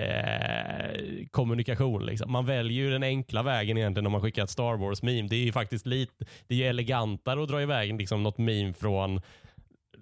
[0.00, 2.06] eh, kommunikation.
[2.06, 2.32] Liksom.
[2.32, 5.28] Man väljer ju den enkla vägen egentligen om man skickar ett Star Wars-meme.
[5.28, 8.72] Det är ju faktiskt lite det är ju elegantare att dra iväg liksom, något meme
[8.72, 9.20] från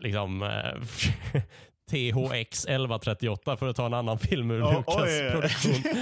[0.00, 1.42] liksom, eh,
[1.90, 5.30] THX 1138 för att ta en annan film ur Ja, Lucas oj.
[5.30, 5.92] produktion.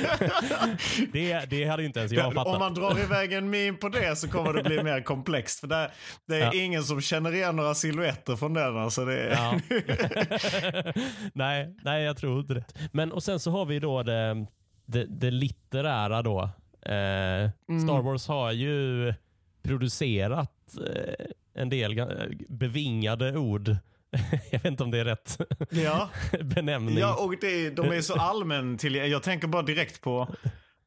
[1.12, 2.52] det, det hade inte ens jag fattat.
[2.54, 5.60] Om man drar iväg en meme på det så kommer det bli mer komplext.
[5.60, 5.90] För det,
[6.26, 6.54] det är Ja.
[6.54, 8.76] ingen som känner igen några silhuetter från den.
[8.76, 9.60] Alltså det, Ja.
[11.32, 12.64] nej, nej, jag tror inte det.
[12.92, 14.46] Men och sen så har vi då det,
[14.86, 16.42] det, det litterära då.
[16.82, 17.50] Eh,
[17.84, 19.14] Star Wars har ju
[19.62, 20.50] producerat
[20.94, 23.76] eh, en del ga- bevingade ord.
[24.50, 25.38] jag vet inte om det är rätt
[25.70, 26.08] ja.
[26.44, 26.98] benämning.
[26.98, 30.34] ja, och det, de är så allmän till Jag tänker bara direkt på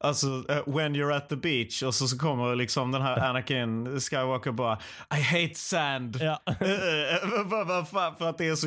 [0.00, 4.00] Alltså, eh, when you're at the beach och så, så kommer liksom den här Anakin
[4.00, 4.78] Skywalker bara
[5.16, 6.18] I hate sand.
[6.20, 6.42] Ja.
[6.60, 7.84] Eh, eh,
[8.18, 8.66] för att det är så...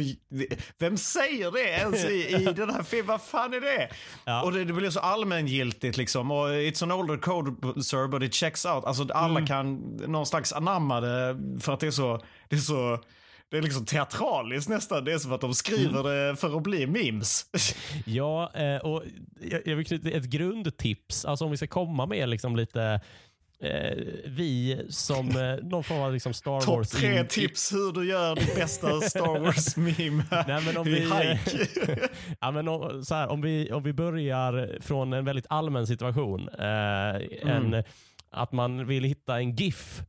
[0.80, 3.08] Vem säger det ens i, i den här filmen?
[3.08, 3.90] Vad fan är det?
[4.26, 4.44] Ja.
[4.44, 6.32] Och det, det blir så allmängiltigt liksom.
[6.32, 8.86] Och it's an older code sir but it checks out.
[8.86, 9.46] Alltså alla Mm.
[9.48, 9.76] kan
[10.08, 12.22] någon slags anamma det för att det är så...
[12.50, 13.00] Det är så
[13.52, 15.06] det är liksom teatraliskt nästan.
[15.06, 16.04] Det är som att de skriver Mm.
[16.30, 17.46] det för att bli memes.
[18.06, 19.04] Ja, eh, och
[19.66, 21.26] jag vill knyta ett grundtips.
[21.26, 23.02] Alltså om vi ska komma med liksom lite
[23.64, 26.90] eh, vi som eh, någon form av liksom Star Topp Wars...
[26.90, 31.08] tre in- tips hur du gör ditt bästa Star Wars-meme Nej, men om vi,
[32.40, 36.50] ja, men om, så här, om, vi, om vi börjar från en väldigt allmän situation.
[36.50, 36.68] Eh,
[37.42, 37.74] Mm.
[37.74, 37.84] en,
[38.32, 40.02] att man vill hitta en GIF.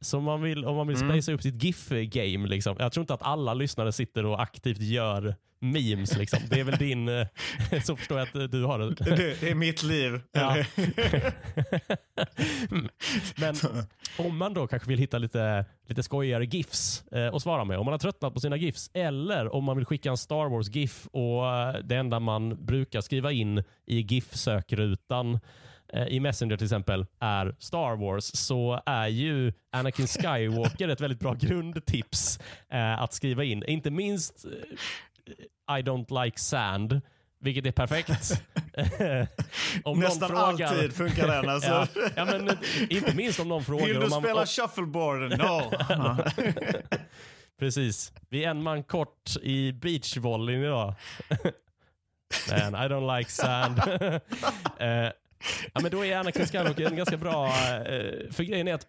[0.00, 1.08] Så man vill, om man vill Mm.
[1.10, 2.48] spacea upp sitt GIF-game.
[2.48, 2.76] Liksom.
[2.78, 6.16] Jag tror inte att alla lyssnare sitter och aktivt gör memes.
[6.16, 6.38] Liksom.
[6.50, 7.08] Det är väl din...
[7.08, 7.26] eh,
[7.84, 8.94] Så förstår jag att du har det.
[8.94, 10.20] Det, det är mitt liv.
[10.32, 10.56] Ja.
[10.56, 10.66] Eller?
[13.40, 13.54] Men
[14.18, 17.84] om man då kanske vill hitta lite, lite skojigare GIFs eh, att svara med, om
[17.84, 21.46] man har tröttnat på sina GIFs, eller om man vill skicka en Star Wars-GIF och
[21.56, 25.40] eh, det enda man brukar skriva in i GIF-sökrutan eh,
[26.08, 31.34] i Messenger till exempel är Star Wars, så är ju Anakin Skywalker ett väldigt bra
[31.34, 32.38] grundtips
[32.72, 33.64] eh, att skriva in.
[33.64, 37.00] Inte minst eh, I don't like sand,
[37.40, 38.10] vilket är perfekt.
[39.84, 41.48] om Nästan någon frågar, alltid funkar den.
[41.54, 41.70] Alltså.
[41.70, 42.56] Ja, ja, men eh,
[42.90, 43.86] inte minst om någon frågar.
[43.86, 45.38] Vill du om man, spela shuffleboard?
[45.38, 45.72] No.
[47.58, 48.12] Precis.
[48.28, 50.94] Vi är en man kort i beachvolleyn idag.
[52.50, 53.80] Man, I don't like sand.
[55.74, 57.46] Ja, men då är Anakin Skywalker en ganska bra...
[57.46, 58.86] eh, för grejen är att,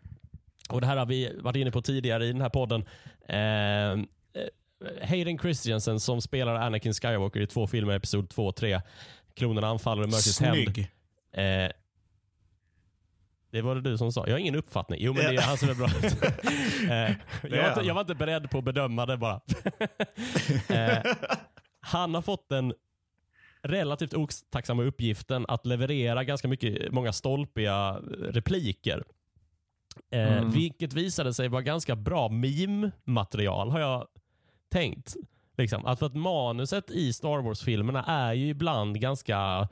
[0.69, 2.85] och det här har vi varit inne på tidigare i den här podden.
[3.29, 8.81] Eh, eh, Hayden Christensen som spelar Anakin Skywalker i två filmer, episod 2 och 3.
[9.35, 10.79] Klonerna anfaller i mörkrets hämnd.
[11.33, 11.71] Eh,
[13.51, 14.23] det var det du som sa.
[14.27, 14.99] Jag har ingen uppfattning.
[15.01, 15.87] Jo, men det är han som är bra.
[16.95, 19.41] eh, jag, var inte, jag var inte beredd på att bedöma det bara.
[20.69, 20.97] eh,
[21.79, 22.73] han har fått den
[23.61, 29.03] relativt otacksamma uppgiften att leverera ganska mycket, många stolpiga repliker.
[30.11, 30.49] Eh, Mm.
[30.51, 34.07] Vilket visade sig vara ganska bra meme-material har jag
[34.71, 35.15] tänkt.
[35.57, 39.67] Liksom, att för att manuset i Star Wars-filmerna är ju ibland ganska,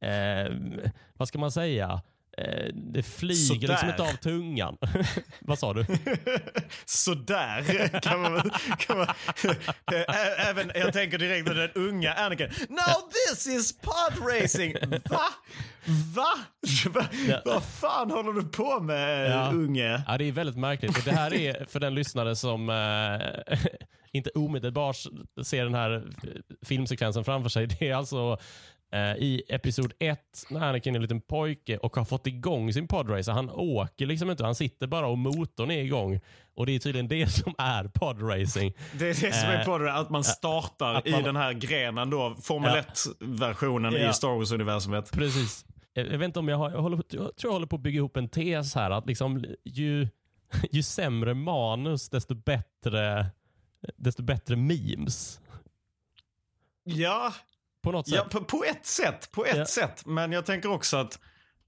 [0.00, 0.52] eh,
[1.14, 2.00] vad ska man säga, eh,
[2.74, 4.76] det flyger liksom inte av tungan.
[5.40, 5.86] vad sa du?
[6.84, 9.06] Sådär kan man, kan man
[10.38, 12.48] Även, jag tänker direkt på den unga Anakin.
[12.68, 14.74] Now this is pod racing!
[15.10, 15.20] Va?
[16.14, 16.34] Va?
[16.90, 17.06] Va?
[17.28, 17.40] Ja.
[17.44, 19.50] Vad fan håller du på med Ja.
[19.52, 20.02] unge?
[20.06, 20.98] Ja, det är väldigt märkligt.
[20.98, 23.56] Och det här är för den lyssnare som eh,
[24.12, 24.96] inte omedelbart
[25.44, 26.02] ser den här
[26.66, 27.66] filmsekvensen framför sig.
[27.66, 28.38] Det är alltså eh,
[29.18, 33.32] i episod 1 när Anakin är en liten pojke och har fått igång sin podracer.
[33.32, 36.20] Han åker liksom inte, han sitter bara och motorn är igång.
[36.54, 38.72] Och det är tydligen det som är podracing.
[38.98, 41.52] Det är det som är Eh, det, att man startar att man- i den här
[41.52, 42.82] grenen då, Formel Ja.
[42.82, 44.10] 1-versionen Ja.
[44.10, 45.12] i Star Wars-universumet.
[45.12, 45.64] Precis.
[45.92, 47.96] Jag vet inte om jag, har, jag, håller, jag tror jag håller på att bygga
[47.96, 48.90] ihop en tes här.
[48.90, 50.08] Att liksom, ju,
[50.72, 53.26] ju sämre manus, desto bättre,
[53.96, 55.40] desto bättre memes.
[56.84, 57.32] Ja,
[57.84, 58.14] På något sätt.
[58.16, 59.30] Ja, på, på ett sätt.
[59.32, 59.66] På ett Ja.
[59.66, 60.06] sätt.
[60.06, 61.18] Men jag tänker också att,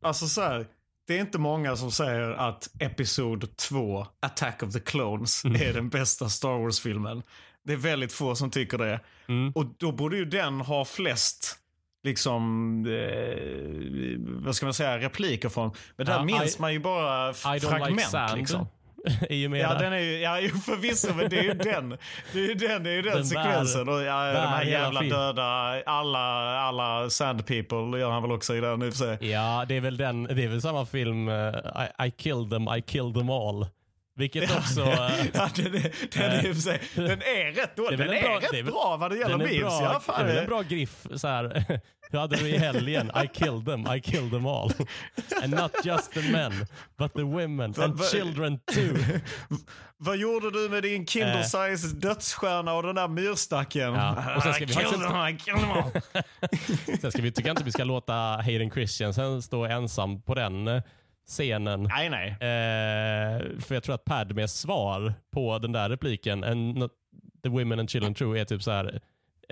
[0.02, 0.66] alltså så här,
[1.06, 5.62] det är inte många som säger att Episod 2, Attack of the Clones, Mm.
[5.68, 7.22] är den bästa Star Wars-filmen.
[7.64, 9.00] Det är väldigt få som tycker det.
[9.28, 9.52] Mm.
[9.54, 11.58] Och då borde ju den ha flest,
[12.02, 15.70] liksom, eh, vad ska man säga, repliker från.
[15.96, 17.90] Men där Ja, minns I- man ju bara fragment.
[17.90, 18.38] like sand.
[18.38, 18.66] liksom.
[19.30, 19.80] är ju med Ja, där.
[19.80, 21.88] den är ju, ja, förvisso, men det är ju den.
[22.32, 23.88] Det är ju den, det är den, Den bär- sekvensen.
[23.88, 25.18] Och ja, de här jävla filmen.
[25.18, 26.18] döda, alla,
[26.60, 29.30] alla sand people gör han väl också i den i och för sig.
[29.30, 31.34] Ja, det är väl, den, det är väl samma film, eh,
[32.00, 33.66] I, I killed them, I killed them all.
[34.18, 34.80] Vilket också...
[34.80, 38.10] eh, ja, den, är, den, är, i för sig- den är rätt, då, är den
[38.10, 39.60] är bra- rätt det är väl- bra vad det gäller memes.
[39.60, 41.06] bra, Ja, det fan, är väl en bra griff.
[41.16, 41.64] Så här,
[42.10, 43.10] hur hade du i helgen?
[43.24, 44.72] I killed them, I killed them all.
[45.42, 46.66] And not just the men,
[46.98, 48.96] but the women and children too.
[49.98, 51.42] Vad gjorde du med din Kindle Eh.
[51.76, 53.94] size dödsstjärna och den där myrstacken?
[53.94, 56.98] Ja, och sen ska I vi killed faktiskt- them, I killed them all.
[57.00, 60.82] Sen ska vi, tycker jag inte vi ska låta Hayden Christensen stå ensam på den
[61.26, 61.82] scenen.
[61.82, 62.28] nej, nej.
[62.30, 66.90] Eh, för jag tror att Padmes svar på den där repliken, and
[67.42, 69.00] the women and children true, är typ så här.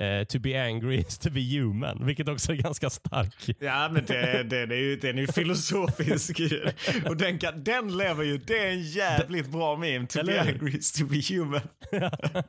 [0.01, 3.57] Eh, to be angry is to be human, vilket också är ganska stark.
[3.59, 6.41] Ja, men det, det, det är ju, den är ju filosofisk.
[7.09, 8.39] Och den, kan, den lever ju.
[8.39, 10.07] Det är en jävligt bra meme.
[10.07, 10.53] To be Eller hur?
[10.53, 11.61] angry is to be human.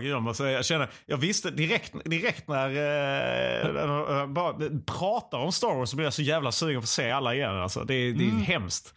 [0.00, 4.54] Gud, jag, måste, jag känner, jag visste direkt, direkt när eh, jag bara
[4.86, 7.56] pratar om Star Wars så blir jag så jävla sugen på att se alla igen.
[7.56, 7.84] Alltså.
[7.84, 8.94] Det, är- det är hemskt.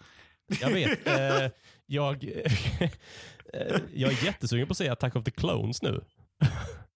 [0.62, 1.08] Jag vet.
[1.08, 1.47] Eh,
[1.86, 2.25] jag,
[3.93, 6.01] jag är jättesugen på att se Attack of the Clones nu.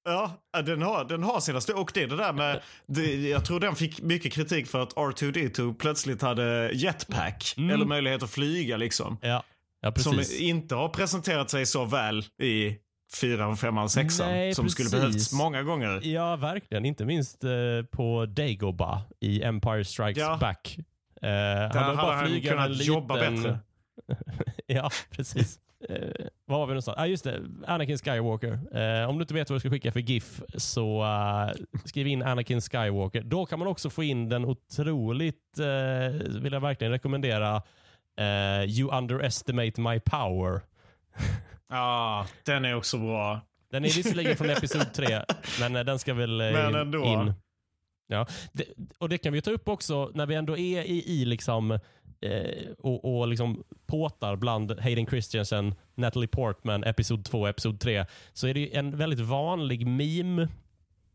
[0.05, 0.31] Ja,
[0.65, 3.75] den har, den har sina Och det är det där med, det, jag tror den
[3.75, 7.55] fick mycket kritik för att R2D2 plötsligt hade jetpack.
[7.57, 9.17] Eller möjlighet att flyga liksom.
[9.21, 9.43] Ja.
[9.81, 12.77] Ja, som inte har presenterat sig så väl i
[13.15, 14.29] fyran, femman, sexan.
[14.29, 14.99] Nej, som skulle precis.
[15.01, 16.01] behövts många gånger.
[16.03, 16.85] Ja, verkligen.
[16.85, 17.51] Inte minst eh,
[17.91, 20.37] på Dagobah i Empire Strikes Ja.
[20.41, 20.77] Back.
[20.77, 20.83] Eh,
[21.21, 23.35] Där hade bara han kunnat en jobba liten...
[23.35, 23.59] bättre.
[24.67, 25.59] ja, precis.
[25.89, 26.97] Eh, var var vi någonstans?
[26.97, 27.41] Ah, just det.
[27.67, 28.59] Anakin Skywalker.
[28.77, 32.23] Eh, om du inte vet vad du ska skicka för GIF så eh, skriv in
[32.23, 33.21] Anakin Skywalker.
[33.21, 37.61] Då kan man också få in den otroligt, eh, vill jag verkligen rekommendera,
[38.19, 40.61] eh, You underestimate my power.
[41.69, 43.41] Ja, den är också bra.
[43.71, 45.21] Den är visserligen från episod 3,
[45.59, 47.05] men eh, den ska väl eh, Men ändå.
[47.05, 47.33] in.
[48.07, 48.25] Ja.
[48.51, 48.65] Det,
[48.97, 51.79] och Det kan vi ta upp också när vi ändå är i, i liksom,
[52.23, 58.05] eh, och, och liksom påtar bland Hayden Christensen, Natalie Portman, episod 2 och episod 3,
[58.33, 60.47] så är det ju en väldigt vanlig meme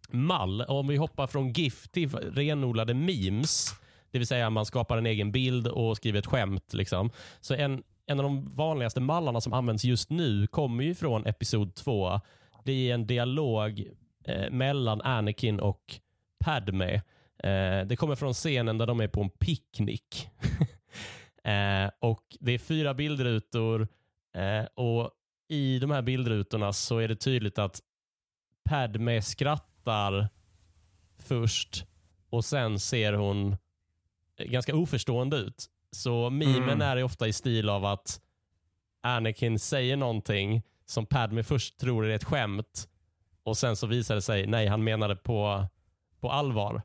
[0.09, 0.62] mall.
[0.62, 3.75] Om vi hoppar från GIF till renodlade memes,
[4.11, 6.75] det vill säga man skapar en egen bild och skriver ett skämt.
[6.75, 7.11] Liksom.
[7.40, 11.75] Så en, en av de vanligaste mallarna som används just nu kommer ju från episod
[11.75, 12.21] 2.
[12.64, 13.85] Det är en dialog
[14.25, 16.01] eh, mellan Anakin och
[16.44, 16.94] Padme.
[17.38, 20.29] Eh, det kommer från scenen där de är på en picknick.
[21.53, 23.89] eh, och Det är fyra bildrutor
[24.35, 25.11] eh, och
[25.49, 27.81] i de här bildrutorna så är det tydligt att
[28.65, 30.29] Padme skrattar
[31.19, 31.85] först
[32.31, 33.57] och sen ser hon
[34.39, 35.67] ganska oförstående ut.
[35.91, 36.81] Så memen Mm.
[36.81, 38.21] är ofta i stil av att
[39.03, 42.89] Anakin säger någonting som Padme först tror är ett skämt
[43.43, 45.67] och sen så visar det sig, nej han menade på,
[46.21, 46.83] på allvar.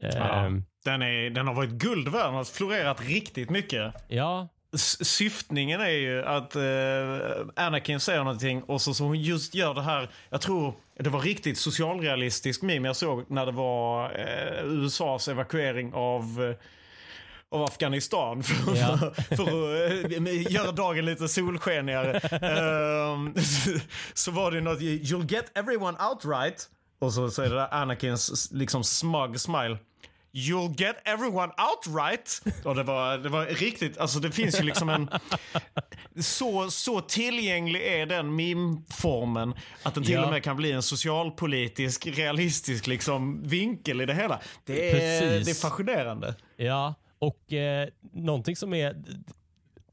[0.00, 0.08] Ja.
[0.08, 2.26] Ehm, Den, är, den har varit guld värd.
[2.26, 3.94] Den har florerat riktigt mycket.
[4.08, 9.54] ja, S- syftningen är ju att eh, Anakin säger någonting och så, så hon just
[9.54, 10.10] gör det här.
[10.30, 15.92] Jag tror det var riktigt socialrealistisk meme jag såg när det var eh, USAs evakuering
[15.94, 16.56] av eh,
[17.52, 18.98] av Afghanistan för, Ja.
[19.36, 19.42] för
[20.04, 22.18] att eh, göra dagen lite solskenigare.
[22.28, 23.34] Ehm,
[24.14, 26.68] så var det något, you'll get everyone outright.
[26.98, 29.78] Och så, så är det där Anakins liksom smug smile.
[30.32, 32.42] You'll get everyone outright.
[32.64, 35.10] Och det var, det var riktigt, alltså det finns ju liksom en...
[36.20, 40.24] Så, så tillgänglig är den meme-formen att den till Ja.
[40.24, 44.40] och med kan bli en socialpolitisk, realistisk liksom vinkel i det hela.
[44.64, 45.46] Det är, Precis.
[45.46, 46.34] det är fascinerande.
[46.56, 48.96] Ja, och eh, någonting som är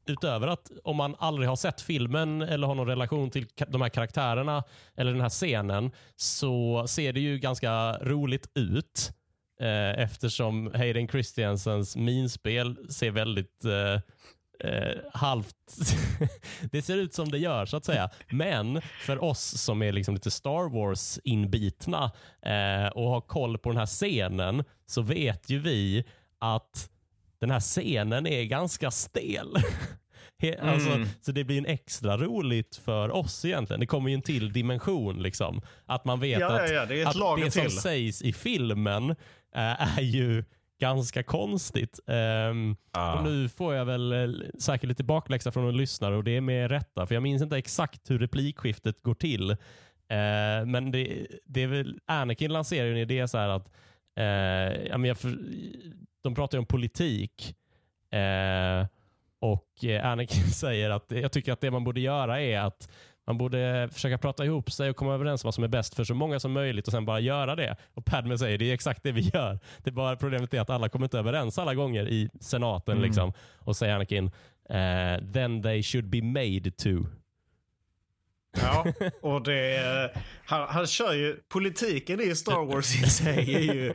[0.06, 3.88] utöver att om man aldrig har sett filmen eller har någon relation till de här
[3.88, 4.64] karaktärerna
[4.96, 9.10] eller den här scenen så ser det ju ganska roligt ut
[9.60, 14.00] eh, eftersom Hayden Christiansens minspel ser väldigt eh,
[14.70, 15.56] eh, halvt...
[16.72, 18.10] det ser ut som det gör så att säga.
[18.30, 22.10] Men för oss som är liksom lite Star Wars-inbitna
[22.42, 26.04] eh, och har koll på den här scenen så vet ju vi
[26.38, 26.90] att
[27.40, 29.56] den här scenen är ganska stel.
[30.62, 31.08] Alltså, Mm.
[31.20, 33.80] Så det blir en extra roligt för oss egentligen.
[33.80, 35.22] Det kommer ju en till dimension.
[35.22, 35.60] Liksom.
[35.86, 38.32] Att man vet Ja, ja, att, ja, det är ett att det som sägs i
[38.32, 39.14] filmen
[39.52, 40.44] är ju
[40.80, 42.00] ganska konstigt.
[42.06, 42.76] Ehm,
[43.16, 46.40] och nu får jag väl eh, säkert lite bakläxa från en lyssnare och det är
[46.40, 47.06] med rätta.
[47.06, 49.50] För jag minns inte exakt hur replikskiftet går till.
[49.50, 49.56] Eh,
[50.66, 53.66] men det, det är väl, Anakin lanserar ju en idé så här att
[54.16, 55.38] eh, men jag för,
[56.22, 57.54] de pratar ju om politik.
[58.10, 58.86] Eh,
[59.40, 62.90] och eh, Anakin säger att jag tycker att det man borde göra är att
[63.28, 66.04] man borde försöka prata ihop sig och komma överens om vad som är bäst för
[66.04, 67.76] så många som möjligt och sen bara göra det.
[67.94, 69.58] Och Padme säger det är exakt det vi gör.
[69.78, 72.92] Det bara problemet är att alla kommer inte överens alla gånger i senaten.
[72.96, 73.04] Mm.
[73.04, 73.32] Liksom.
[73.58, 74.26] Och säger Anakin,
[74.70, 77.06] eh, then they should be made to.
[78.60, 78.86] Ja,
[79.22, 80.12] och det,
[80.44, 83.94] han, han kör ju, politiken i Star Wars i sig är ju,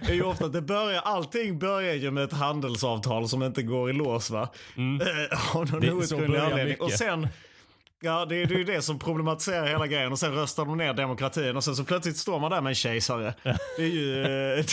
[0.00, 3.92] är ju ofta, det börjar, allting börjar ju med ett handelsavtal som inte går i
[3.92, 4.48] lås va?
[4.76, 5.96] Eh, Av någon Mm.
[5.98, 6.64] Outgrundlig anledning.
[6.64, 6.80] mycket.
[6.82, 7.28] Och sen,
[8.00, 10.12] ja det, är- det är ju det som problematiserar hela grejen.
[10.12, 12.74] Och sen röstar de ner demokratin och sen så plötsligt står man där med en
[12.74, 13.34] kejsare.
[13.76, 14.22] Det är ju,
[14.58, 14.64] eh,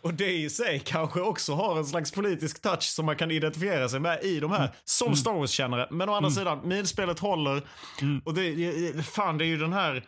[0.00, 3.88] och det i sig kanske också har en slags politisk touch som man kan identifiera
[3.88, 5.88] sig med i de här, som Star Wars-kännare.
[5.90, 7.62] Men å andra sidan, minspelet håller.
[8.24, 10.04] Och det, det- fan det är ju den här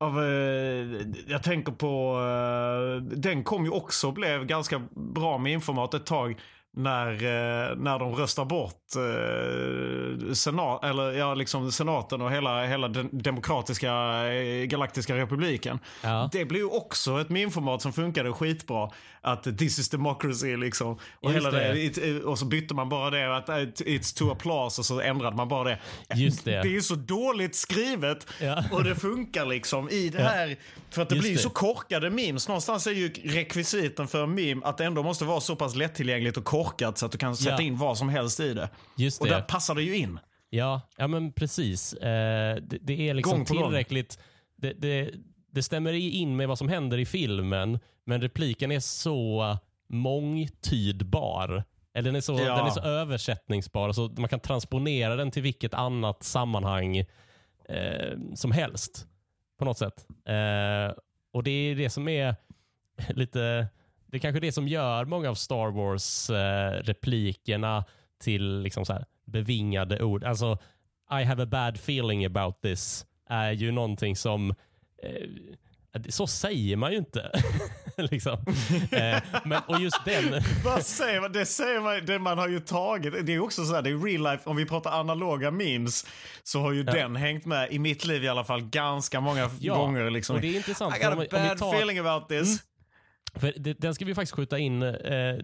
[0.00, 4.82] av, eh, jag tänker på, eh, den kom ju också och blev ganska
[5.14, 6.40] bra med informat ett tag.
[6.76, 12.88] När, eh, när de röstar bort eh, senat, eller, ja, liksom senaten och hela, hela
[12.88, 13.92] den demokratiska
[14.32, 15.78] eh, galaktiska republiken.
[16.02, 16.28] Ja.
[16.32, 18.90] Det blev ju också ett minformat som funkade skitbra.
[19.24, 20.98] Att this is democracy liksom.
[21.20, 21.72] Och, hela det.
[21.72, 21.80] det.
[21.84, 23.36] it- och så bytte man bara det.
[23.36, 25.78] Att it- it's to applause och så ändrade man bara det.
[26.14, 26.62] Just det.
[26.62, 28.64] Det är så dåligt skrivet Ja.
[28.72, 30.56] och det funkar liksom i det här.
[30.90, 31.42] För att det Just blir ju det.
[31.42, 32.48] så korkade memes.
[32.48, 36.36] Någonstans är ju rekvisiten för en meme att det ändå måste vara så pass lättillgängligt
[36.36, 36.61] och korkat
[36.98, 37.60] så att du kan sätta Ja.
[37.62, 38.68] in vad som helst i det.
[38.96, 39.34] Just Och det.
[39.34, 40.18] där passar det ju in.
[40.50, 41.92] Ja, ja men precis.
[41.94, 44.18] Eh, det, det är liksom tillräckligt.
[44.56, 45.10] Det, det,
[45.50, 49.58] det stämmer in med vad som händer i filmen, men repliken är så
[49.88, 51.64] mångtydbar.
[51.94, 52.56] Eller den är så, Ja.
[52.56, 56.96] den är så översättningsbar, så man kan transponera den till vilket annat sammanhang
[57.68, 59.06] eh, som helst.
[59.58, 60.06] På något sätt.
[60.26, 60.94] Eh,
[61.32, 62.36] och Det är det som är
[63.08, 63.66] lite...
[64.12, 67.84] Det är kanske det som gör många av Star Wars-replikerna
[68.20, 70.24] till liksom så här bevingade ord.
[70.24, 70.58] Alltså,
[71.20, 74.50] I have a bad feeling about this är ju någonting som...
[75.02, 75.26] Eh,
[76.08, 77.30] så säger man ju inte.
[77.96, 78.32] liksom.
[78.92, 80.42] eh, men, och just den...
[80.64, 81.32] Vad säger man?
[81.32, 83.26] Det säger man, det man har ju tagit.
[83.26, 86.06] Det är också så här, det är real life, om vi pratar analoga memes,
[86.42, 89.76] så har ju den hängt med, i mitt liv i alla fall, ganska många Ja,
[89.76, 90.10] gånger.
[90.10, 90.36] Liksom.
[90.36, 90.96] och det är intressant.
[90.96, 92.62] I got a bad tar- feeling about this.
[93.34, 95.38] För det, den ska vi faktiskt skjuta in, eh,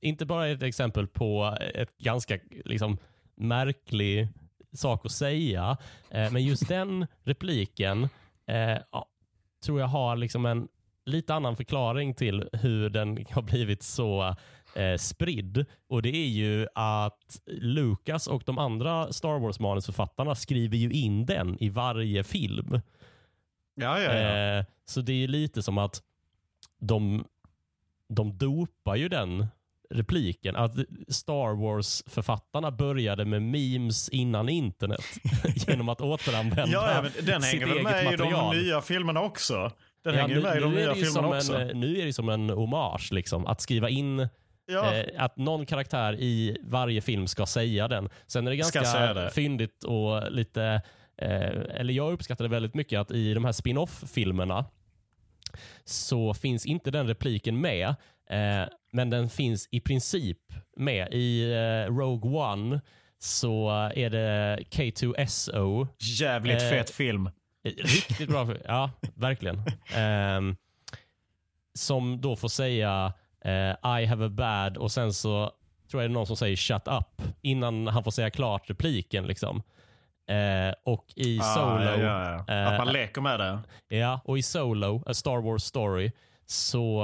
[0.00, 2.98] inte bara ett exempel på ett ganska liksom,
[3.36, 4.28] märklig
[4.72, 5.76] sak att säga,
[6.10, 8.08] eh, men just den repliken
[8.46, 9.06] eh, ja,
[9.64, 10.68] tror jag har liksom en
[11.04, 14.36] lite annan förklaring till hur den har blivit så
[14.74, 15.64] eh, spridd.
[15.88, 21.62] Och det är ju att Lucas och de andra Star Wars-manusförfattarna skriver ju in den
[21.62, 22.80] i varje film.
[23.74, 24.58] Ja, ja, ja.
[24.58, 26.02] Eh, så det är ju lite som att
[26.82, 27.24] de,
[28.08, 29.46] de dopar ju den
[29.90, 30.56] repliken.
[30.56, 30.72] Att
[31.08, 35.04] Star Wars-författarna började med memes innan internet
[35.68, 39.70] genom att återanvända ja, ja, men den hänger väl med i de nya filmerna också.
[40.04, 41.54] Den Ja, hänger ju med i de nya det filmerna också.
[41.54, 44.28] En, eh, nu är det som en hommage, liksom, att skriva in
[44.66, 44.94] ja.
[44.94, 48.08] eh, att någon karaktär i varje film ska säga den.
[48.26, 49.30] Sen är det ganska det.
[49.30, 50.82] fyndigt och lite,
[51.16, 54.64] eh, eller jag uppskattade väldigt mycket att i de här spin-off-filmerna
[55.84, 57.88] så finns inte den repliken med,
[58.30, 60.38] eh, men den finns i princip
[60.76, 61.08] med.
[61.14, 62.80] I eh, Rogue One
[63.18, 67.30] så är det K2SO Jävligt eh, fet film.
[67.64, 68.46] Riktigt bra.
[68.46, 69.62] för- Ja, verkligen.
[69.94, 70.56] Ehm,
[71.74, 73.12] som då får säga
[73.44, 75.52] eh, I have a bad och sen så
[75.90, 79.26] tror jag det är någon som säger shut up innan han får säga klart repliken.
[79.26, 79.62] Liksom.
[80.32, 82.64] Eh, och i Ah, Solo, ja, ja, ja.
[82.66, 83.58] Att eh, man leker med det.
[83.88, 86.12] ja, och i Solo, A Star Wars Story,
[86.46, 87.02] så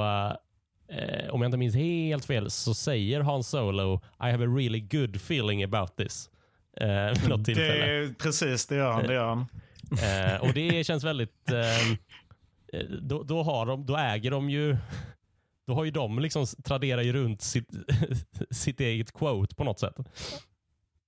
[0.89, 4.79] eh, om jag inte minns helt fel så säger Han Solo I have a really
[4.79, 6.29] good feeling about this.
[6.77, 7.85] Eh, något tillfälle.
[7.85, 9.03] det är, precis, det gör han.
[9.03, 9.47] Det gör han.
[9.91, 11.51] Eh, och det känns väldigt...
[13.01, 14.77] Då, då, har de, då äger de ju...
[15.67, 17.69] Då har ju de liksom traderar ju runt sitt,
[18.51, 19.95] sitt eget quote på något sätt.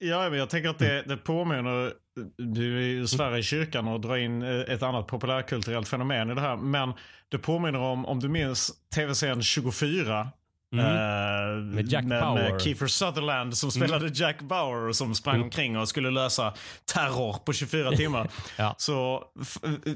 [0.03, 1.93] Ja, men jag tänker att det, det påminner,
[2.37, 6.35] du är ju Sverige i kyrkan och drar in eh, ett annat populärkulturellt fenomen i
[6.35, 6.57] det här.
[6.57, 6.93] Men
[7.29, 10.27] det påminner om, om du minns tv-serien 24.
[10.73, 10.85] Mm.
[10.85, 12.51] eh, Med Jack med, Bauer.
[12.51, 15.45] med Kiefer Sutherland som spelade Jack Bauer och som sprang Mm.
[15.45, 16.53] omkring och skulle lösa
[16.93, 18.29] terror på 24 timmar.
[18.57, 18.75] Ja.
[18.77, 19.23] så,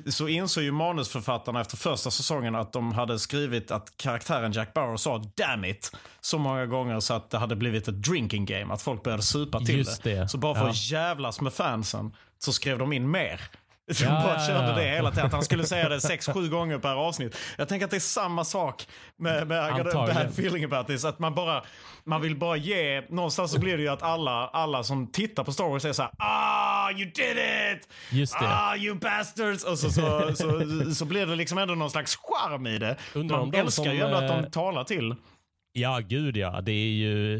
[0.09, 4.97] så insåg ju manusförfattarna efter första säsongen att de hade skrivit att karaktären Jack Bauer
[4.97, 8.73] sa damn it så många gånger så att det hade blivit ett drinking game.
[8.73, 10.29] Att folk började supa till Just det.
[10.29, 10.69] Så bara för Ja.
[10.69, 13.41] att jävlas med fansen så skrev de in mer.
[13.99, 14.75] De Ja, bara ja, körde ja.
[14.75, 15.25] det hela tiden.
[15.25, 17.37] Att han skulle säga det sex, sju gånger per avsnitt.
[17.57, 20.15] Jag tänker att det är samma sak med, med I got a Antagligen.
[20.15, 21.05] bad feeling about this.
[21.05, 21.63] Att man bara,
[22.03, 25.51] man vill bara ge, någonstans så blir det ju att alla, alla som tittar på
[25.51, 27.37] Star Wars säger så här, ah you did
[27.77, 27.89] it!
[28.11, 28.47] Just det.
[28.47, 29.63] Ah you bastards!
[29.63, 30.61] Och så, så, så,
[30.95, 32.97] så blir det liksom ändå någon slags charm i det.
[33.13, 35.15] Undrar om Man de älskar som, ju ändå att de eh, talar till.
[35.73, 36.61] Ja, gud ja.
[36.61, 37.39] Det är ju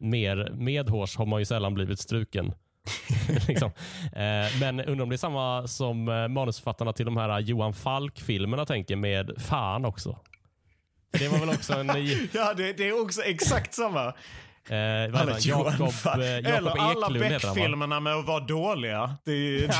[0.00, 2.52] mer medhårs har man ju sällan blivit struken.
[3.48, 3.70] liksom.
[4.12, 7.74] eh, men undrar om det är samma som eh, manusförfattarna till de här eh, Johan
[7.74, 10.18] Falk-filmerna tänker med Fan också.
[11.10, 11.86] Det var väl också en...
[12.32, 14.14] Ja, det, det är också exakt samma.
[14.70, 15.06] Eh?
[15.06, 17.18] Johan Jakob, eh, Eller Jakob alla han va?
[17.28, 19.16] Beck-filmerna med att vara dåliga.
[19.24, 19.68] Det är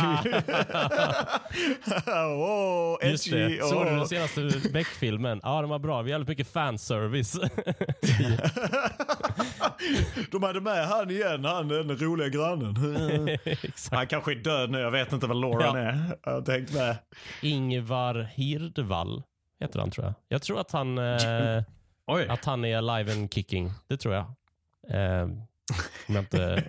[2.17, 3.57] Åh, Just edgy.
[3.57, 3.63] det.
[3.69, 5.41] Såg du den senaste Beck-filmen?
[5.43, 6.03] Ja, den var bra.
[6.03, 7.33] Vi har jävligt mycket fanservice.
[10.31, 12.77] De hade med han igen, han den roliga grannen.
[13.91, 15.79] Han kanske är död nu, jag vet inte vad Lauren Ja.
[15.79, 16.17] är.
[16.25, 16.97] Jag har tänkt med.
[17.43, 19.23] Ingvar Hirdvall
[19.61, 20.15] heter han tror jag.
[20.29, 21.63] Jag tror att han, eh,
[22.29, 23.73] att han är alive and kicking.
[23.89, 24.25] Det tror jag.
[24.91, 25.29] Eh,
[26.09, 26.39] inte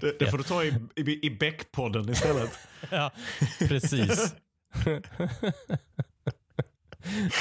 [0.00, 2.50] Det, det får du ta i, i, i Beck-podden istället.
[2.90, 3.10] Ja,
[3.58, 4.34] precis.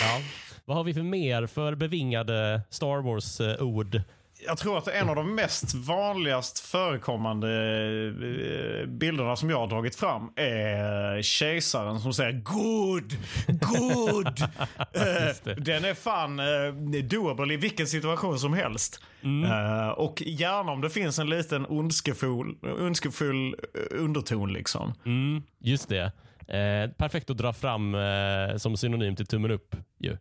[0.01, 0.21] ja.
[0.65, 4.01] Vad har vi för mer för bevingade Star Wars-ord?
[4.47, 9.95] Jag tror att en av de mest vanligast förekommande eh, bilderna som jag har dragit
[9.95, 13.13] fram är kejsaren som säger good,
[13.47, 14.39] good.
[14.93, 19.01] Eh, Den är fan eh, doable i vilken situation som helst.
[19.23, 23.55] Eh, Och gärna om det finns en liten ondskefull, ondskefull
[23.91, 24.93] underton liksom.
[25.05, 26.11] Mm, just det.
[26.47, 29.75] Eh, perfekt att dra fram eh, som synonym till tummen upp.
[29.99, 30.17] Ju.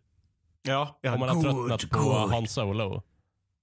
[0.63, 2.31] Ja, ja Om man har good, tröttnat på good.
[2.31, 3.03] Han Solo.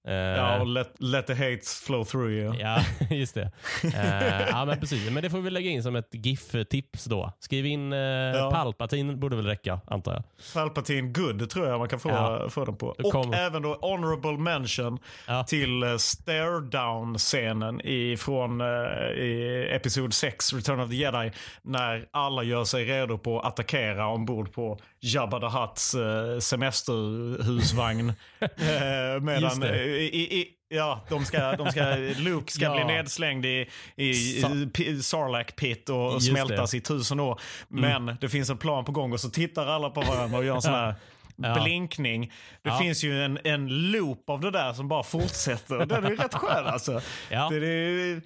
[0.07, 2.55] Eh, Ja, och let, let the hate flow through you.
[2.59, 2.79] Ja,
[3.09, 3.51] just det.
[3.83, 5.11] Eh, ja, men precis.
[5.11, 7.33] Men det får vi lägga in som ett GIF-tips då.
[7.39, 10.23] Skriv in uh, Palpatine, borde väl räcka, antar jag.
[10.53, 12.49] Palpatine good tror jag man kan få, Ja.
[12.49, 12.87] få den på.
[12.87, 15.43] Och kom- även då honorable mention Ja.
[15.43, 17.81] till uh, stare down-scenen
[18.17, 18.67] från uh,
[19.11, 21.31] i Episod 6, Return of the Jedi.
[21.61, 28.13] När alla gör sig redo på att attackera ombord på Jabba the Hutts uh, semesterhusvagn.
[28.39, 29.69] Just medan det.
[29.69, 32.75] uh, i, i, Ja, de ska, de ska, Luke ska Ja.
[32.75, 34.43] bli nedslängd i, i
[34.73, 36.77] P- Sarlacc pit och, och smältas det.
[36.77, 37.39] i tusen år.
[37.67, 40.55] Men det finns en plan på gång och så tittar alla på varandra och gör
[40.55, 40.95] en sån här
[41.35, 41.63] Ja.
[41.63, 42.31] blinkning.
[42.61, 42.77] Det Ja.
[42.77, 45.85] finns ju en, en loop av det där som bara fortsätter.
[45.85, 47.01] Den är rätt skön alltså.
[47.29, 47.49] Ja.
[47.49, 48.21] Den, är,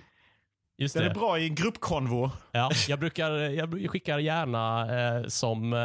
[0.78, 1.10] Just den det.
[1.10, 2.32] är bra i gruppkonvo.
[2.52, 5.80] Ja, jag, brukar, jag skickar gärna eh, som, eh,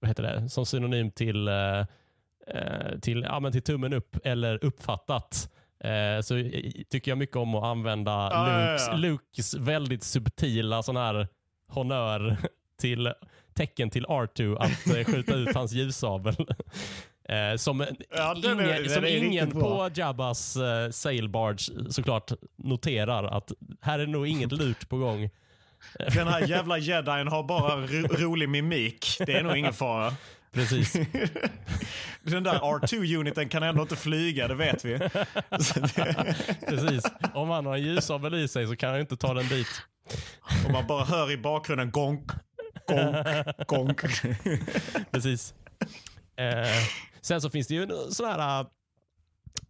[0.00, 0.48] vad heter det?
[0.48, 1.78] som synonym till, eh,
[2.46, 5.50] eh, till, ja, men till tummen upp eller uppfattat.
[5.84, 6.34] Eh, så
[6.90, 8.94] tycker jag mycket om att använda Ja, ja, Lukes, ja.
[8.96, 11.28] Lukes väldigt subtila sån här
[11.68, 12.36] honör
[12.80, 13.12] till
[13.54, 16.34] tecken till R2 att eh, skjuta ut hans ljussabel.
[17.28, 23.24] Eh, som Ja, den är- ingen, den som ingen på Jabbas eh, sailbarge såklart noterar
[23.24, 25.30] att här är nog inget lurt på gång.
[26.14, 29.16] Den här jävla jedin har bara ro, rolig mimik.
[29.26, 30.14] Det är nog ingen fara.
[30.52, 30.92] Precis.
[32.22, 34.98] Den där R2-uniten kan ändå inte flyga, det vet vi.
[34.98, 35.26] Det,
[36.68, 37.04] Precis.
[37.34, 39.66] Om han har en ljussabel i sig så kan han inte ta den dit.
[40.66, 42.30] och man bara hör i bakgrunden gonk,
[42.88, 43.26] gonk,
[43.66, 44.00] gonk.
[45.10, 45.54] Precis.
[46.36, 46.68] Eh,
[47.22, 48.66] sen så finns det ju sådana här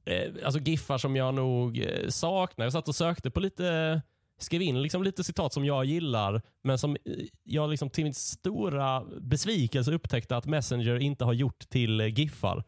[0.05, 2.67] eh, alltså giffar som jag nog eh, saknar.
[2.67, 4.03] Jag satt och sökte på lite,
[4.39, 7.13] skrev in liksom lite citat som jag gillar, men som eh,
[7.45, 12.65] jag liksom till min stora besvikelse upptäckte att Messenger inte har gjort till eh, giffar.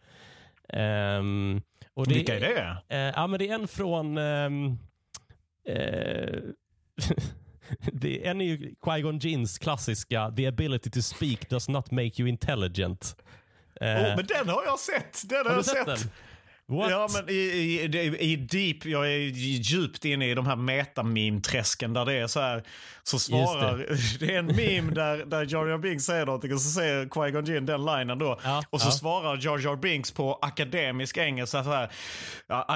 [0.68, 1.62] Ehm,
[1.94, 2.96] och det, Vilka är det?
[2.96, 4.18] Eh, ja, men det är en från...
[4.18, 4.78] ehm,
[5.68, 6.38] eh,
[7.92, 12.28] det, en är ju Qui-Gon Jinns klassiska “The ability to speak does not make you
[12.28, 13.16] intelligent”.
[13.80, 15.22] Eh, Oh, men den har jag sett!
[15.28, 16.08] Den har, har jag sett sett.
[16.66, 16.90] What?
[16.90, 17.82] Ja, men i, i,
[18.20, 22.62] i, deep, jag är djupt inne i de här metameme-träsken där det är så här,
[23.02, 23.76] så svarar,
[24.18, 24.34] det.
[24.34, 27.66] är en meme där, där Jar Jar Binks säger någonting och så säger Qui-Gon Jinn
[27.66, 28.40] den linen då.
[28.44, 28.92] Ja, och så ja.
[28.92, 31.90] svarar Jar Jar Binks på akademisk engelska så här,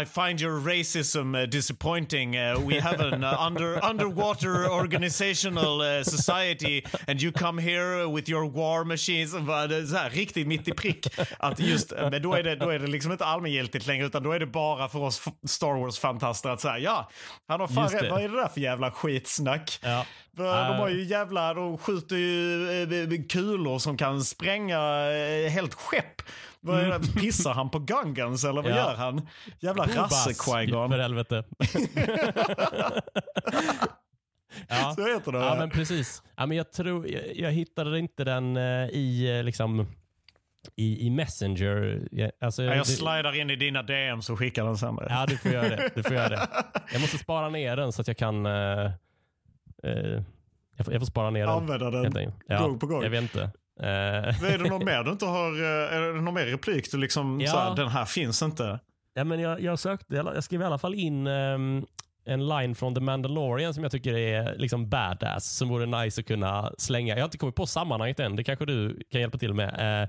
[0.02, 2.38] I find your racism uh, disappointing.
[2.38, 8.50] Uh, we have an uh, under, underwater organizational society and you come here with your
[8.50, 9.32] war machines.
[9.32, 11.06] Det Så här, riktigt mitt i prick.
[11.38, 14.32] Att just, men då är, det, då är det liksom inte allmängiltigt längre utan då
[14.32, 17.08] är det bara för oss Star Wars-fantaster att säga ja,
[17.48, 18.10] han har fan rätt.
[18.10, 19.78] Vad är det där för jävla skitsnack?
[19.82, 20.06] Ja.
[20.36, 20.42] De
[20.78, 26.22] har ju jävla, de skjuter ju eh, kulor som kan spränga eh, helt skepp.
[26.60, 27.00] Det?
[27.20, 28.78] Pissar han på Gungans eller vad Mm.
[28.78, 28.90] Ja.
[28.90, 29.28] gör han?
[29.60, 30.88] Jävla Bobas, rasse Qui-Gon.
[30.90, 31.44] För helvete.
[34.68, 34.94] ja.
[34.96, 35.38] Så heter det.
[35.38, 36.22] ja, men precis.
[36.36, 39.86] Ja, men jag, tror, jag, jag hittade inte den eh, i, eh, liksom,
[40.76, 42.08] i, i Messenger.
[42.10, 44.98] Jag, alltså, Ja, jag slidar in i dina DM så skickar den sen.
[45.08, 45.90] Ja, du får göra det.
[45.94, 46.48] Du får göra det.
[46.92, 48.46] Jag måste spara ner den så att jag kan...
[48.46, 48.52] eh,
[49.84, 50.22] eh,
[50.76, 51.48] jag, får, jag får spara ner den.
[51.54, 52.60] Använda den enkelt.
[52.60, 53.02] gång på gång.
[53.02, 53.42] Jag vet inte.
[53.80, 53.86] Eh,
[54.52, 55.52] Är det något mer du inte har?
[55.62, 56.90] eh, Är det någon mer replik?
[56.90, 57.50] Du liksom, Ja.
[57.52, 58.78] så här, den här finns inte.
[59.14, 61.86] ja, men jag, jag, sökte, jag skrev i alla fall in ehm,
[62.24, 65.44] en line från The Mandalorian som jag tycker är liksom badass.
[65.56, 67.14] Som vore nice att kunna slänga.
[67.14, 68.36] Jag har inte kommit på sammanhanget än.
[68.36, 70.08] Det kanske du kan hjälpa till med.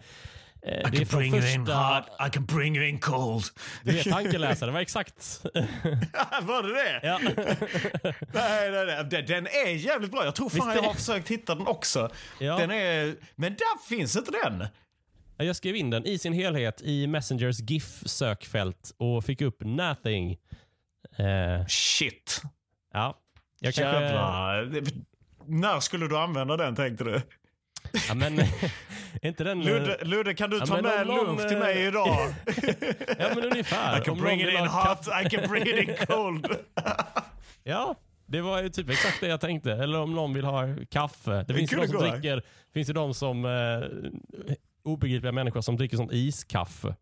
[0.61, 2.05] Eh, det är från första...
[2.27, 3.43] I can bring you in cold.
[3.83, 4.69] Du är tankeläsare.
[4.69, 5.41] Det var exakt.
[6.41, 6.99] Var det det?
[7.07, 7.19] ja.
[8.33, 9.23] Nej, nej, nej.
[9.23, 10.25] Den- är jävligt bra.
[10.25, 12.09] Jag tror fan Visst jag har försökt hitta den också.
[12.39, 12.57] Ja.
[12.57, 14.65] Den är, men där finns inte den.
[15.37, 20.31] Ja, Jag skrev in den i sin helhet i Messengers GIF-sökfält och fick upp nothing.
[21.17, 22.41] Eh, Shit.
[22.93, 23.17] ja.
[23.59, 24.71] Jag kanske, Jävlar.
[25.45, 27.21] När skulle du använda den tänkte du?
[28.07, 28.39] Ja, men,
[29.21, 29.61] inte den...
[29.61, 32.07] eh, Ludde, Ludde kan du Ja, ta med någon, lunch till eh, mig idag?
[33.19, 33.97] Ja, men ungefär.
[34.01, 36.47] I can bring it in hot, I can bring it in cold.
[37.63, 39.73] Ja, det var ju typ exakt det jag tänkte.
[39.73, 41.45] Eller om någon vill ha kaffe.
[41.47, 42.01] Det, finns ju de som gå.
[42.01, 44.51] dricker, finns ju de som, eh,
[44.83, 46.95] obegripliga människor som dricker sånt iskaffe.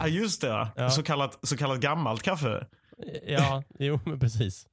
[0.00, 0.68] Ja, just det.
[0.76, 0.90] Ja.
[0.90, 2.66] Så, kallat, så kallat gammalt kaffe.
[3.26, 4.66] Ja, jo men precis.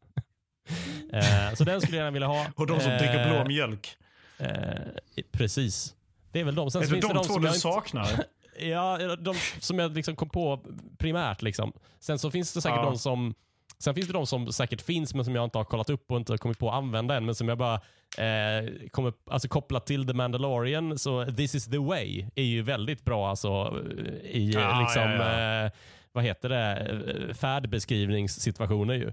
[1.13, 2.45] Eh, så den skulle jag gärna vilja ha.
[2.55, 3.97] Och de som dricker Eh, blå mjölk.
[4.41, 5.95] Eh, precis.
[6.31, 6.71] Det är väl de.
[6.71, 8.07] Sen Är det finns de de två som du saknar?
[8.59, 10.59] Ja, de som jag liksom kom på
[10.97, 11.41] primärt.
[11.41, 11.73] Liksom.
[11.99, 12.85] Sen så finns det säkert Ja.
[12.85, 13.33] de som
[13.79, 16.17] Sen finns det de som säkert finns men som jag inte har kollat upp och
[16.17, 17.25] inte har kommit på att använda än.
[17.25, 17.73] Men som jag bara
[18.17, 20.97] eh, kommer, alltså kopplat till The Mandalorian.
[20.97, 23.79] Så This is the way är ju väldigt bra alltså
[24.23, 25.65] i Ja, liksom, ja, ja.
[25.65, 25.71] Eh,
[26.11, 26.77] vad heter det,
[27.29, 29.11] Eh, färdbeskrivningssituationer ju.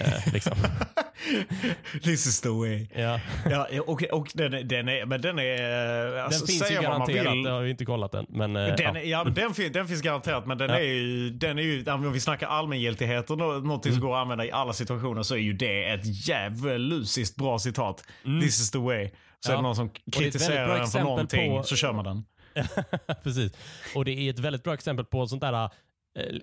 [0.00, 0.52] Eh, liksom.
[2.02, 2.86] This is the way.
[2.96, 3.20] ja.
[3.50, 6.10] Ja, och, och den, den är, men den är...
[6.14, 8.26] Den Alltså, finns ju garanterat, jag har ju inte kollat den.
[8.28, 9.00] Men, eh, Den, ja.
[9.00, 10.78] ja, den, fin- den finns garanterat, men den Ja.
[10.78, 14.00] är ju, den är ju, om vi snackar allmängiltighet och nå- någonting Mm.
[14.00, 18.04] som går att använda i alla situationer så är ju det ett djävulusiskt bra citat.
[18.42, 19.10] This is the way.
[19.40, 19.52] Så Mm.
[19.52, 19.52] Ja.
[19.52, 22.24] är det någon som kritiserar bra en för någonting på- så kör man den.
[23.22, 23.52] Precis.
[23.94, 25.68] Och det är ett väldigt bra exempel på sånt där, eh,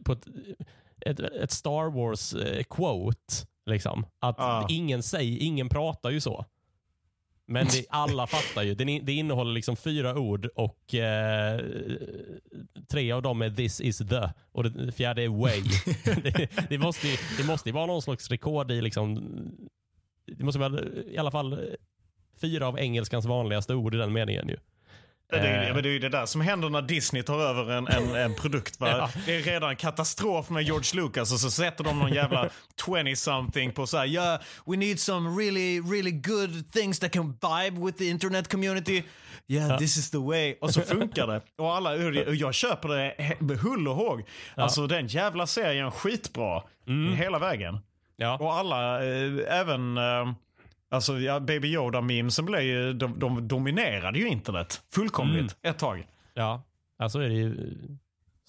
[0.05, 0.25] på ett,
[1.05, 2.65] ett, ett Star Wars eh.
[3.65, 4.05] Liksom.
[4.19, 4.67] Att Ja.
[4.69, 6.45] ingen säger, ingen pratar ju så.
[7.45, 8.75] Men det, alla fattar ju.
[8.75, 11.61] Det, det innehåller liksom fyra ord och eh,
[12.89, 15.61] tre av dem är this is the och det fjärde är way.
[16.23, 19.15] det, det, måste ju, det måste ju vara någon slags rekord i liksom,
[20.37, 21.59] det måste vara i alla fall eh,
[22.41, 24.57] fyra av engelskans vanligaste ord i den meningen ju.
[25.31, 25.75] Det är, Eh.
[25.75, 28.77] det är ju det där som händer när Disney tar över en, en, en produkt.
[28.79, 29.09] Ja.
[29.25, 32.49] Det är redan katastrof med George Lucas och så sätter de någon jävla
[32.85, 37.85] 20-something på så här, yeah, we need some really, really good things that can vibe
[37.85, 39.03] with the internet community.
[39.47, 40.55] Yeah, this is the way.
[40.61, 41.41] Och så funkar det.
[41.57, 41.91] Och, alla,
[42.27, 44.23] och jag köper det med hull och håg.
[44.55, 46.63] Alltså den jävla serien skitbra.
[47.15, 47.79] Hela vägen.
[48.17, 48.37] Ja.
[48.37, 50.33] Och alla, eh, även eh,
[50.91, 56.07] alltså, ja, Baby Yoda-memesen blev ju, de, de dominerade ju internet fullkomligt ett tag.
[56.33, 56.63] Ja,
[56.97, 57.77] ja så är det ju,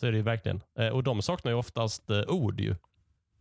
[0.00, 0.60] så är det ju verkligen.
[0.78, 2.76] Eh, och de saknar ju oftast eh, ord ju.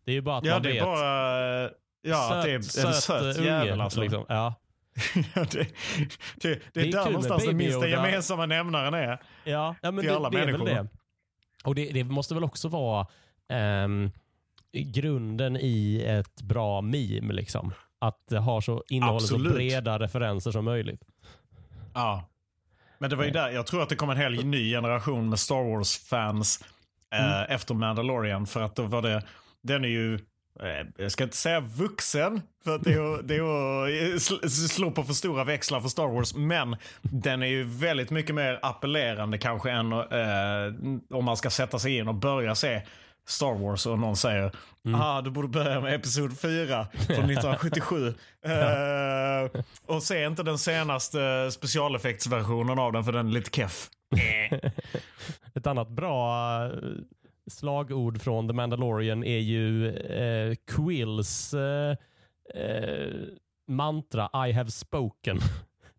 [0.06, 0.82] Det är ju bara att Ja, man det vet.
[0.82, 1.70] är bara...
[2.02, 4.02] Ja, att det är en söt, eh, jävel alltså.
[4.02, 4.26] Liksom.
[4.30, 4.54] Ja.
[5.36, 5.68] Ja, det, det,
[6.42, 9.22] det, Det är är där någonstans den minsta gemensamma nämnaren är.
[9.44, 10.88] Ja, ja men Till det, alla det är väl det.
[11.64, 13.08] Och det, det måste väl också vara
[13.50, 14.12] ehm,
[14.74, 17.34] grunden i ett bra meme.
[17.34, 17.74] Liksom.
[18.02, 21.02] Att det har så, innehåller så breda referenser som möjligt.
[21.94, 22.28] Ja.
[22.98, 25.40] Men det var ju där, jag tror att det kom en hel ny generation med
[25.40, 26.64] Star Wars-fans
[27.14, 28.46] eh, efter Mandalorian.
[28.48, 29.24] För att då var det,
[29.62, 30.14] den är ju,
[30.60, 33.90] eh, jag ska inte säga vuxen, för att det är, att- det är att
[34.22, 36.36] sl- slå på för stora växlar för Star Wars.
[36.36, 40.74] Men den är ju väldigt mycket mer appellerande kanske än eh,
[41.18, 42.82] om man ska sätta sig in och börja se
[43.28, 44.52] Star Wars och någon säger
[44.96, 48.14] ah, du borde börja med Episod 4 från 1977.
[48.46, 53.90] Eh, och se inte den senaste specialeffektsversionen av den för den är lite keff.
[55.56, 56.72] Ett annat bra eh,
[57.52, 61.96] slagord från The Mandalorian är ju eh, Quills eh,
[63.68, 65.40] mantra I have spoken.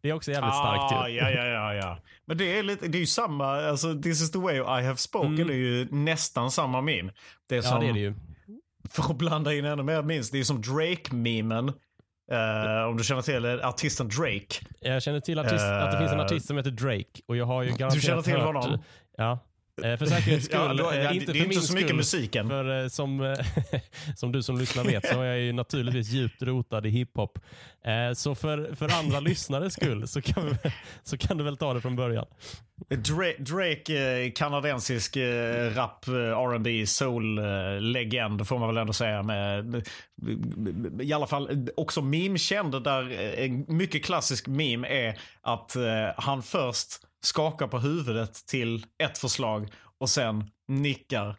[0.03, 1.17] Det är också jävligt starkt ah, ju.
[1.17, 1.99] ja, ja, ja, ja.
[2.25, 4.97] Men det är, lite, det är ju samma, alltså this is the way I have
[4.97, 5.51] spoken Mm.
[5.51, 7.13] är ju nästan samma meme.
[7.49, 8.15] Det är Ja, som, det är det ju.
[8.91, 11.69] för att blanda in ännu mer memes, det är som Drake-memen.
[12.33, 14.67] Eh, om du känner till artisten Drake.
[14.81, 17.47] Jag känner till artist, att det finns en Eh, artist som heter Drake och jag
[17.47, 18.83] har ju garanterat känner till hört, honom?
[19.17, 19.39] Ja.
[19.83, 20.61] Eh, För säkerhets skull.
[20.61, 22.49] Ja, då, eh, ja, inte det är inte så mycket skull, musiken.
[22.49, 23.37] För eh, som,
[24.17, 27.39] som du som lyssnar vet så är jag ju naturligtvis djupt rotad i hiphop.
[28.15, 31.81] Så för, för andra lyssnares skull så kan, vi, så kan du väl ta det
[31.81, 32.27] från början.
[32.89, 35.17] Drake, Drake kanadensisk
[35.77, 39.23] rap, R&B soul-legend får man väl ändå säga.
[39.23, 39.89] Med,
[41.01, 45.77] I alla fall också meme-känd där en mycket klassisk meme är att
[46.17, 49.69] han först skakar på huvudet till ett förslag
[49.99, 51.37] och sen nickar.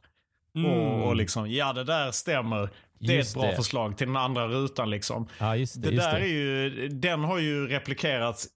[0.65, 2.69] Och, och liksom, ja det där stämmer.
[2.99, 3.17] Det är Mm.
[3.17, 3.55] Just ett bra det.
[3.55, 5.27] förslag till den andra rutan liksom.
[5.37, 5.87] Ja, just det.
[5.89, 6.25] Det just där det.
[6.25, 8.47] är ju, den har ju replikerats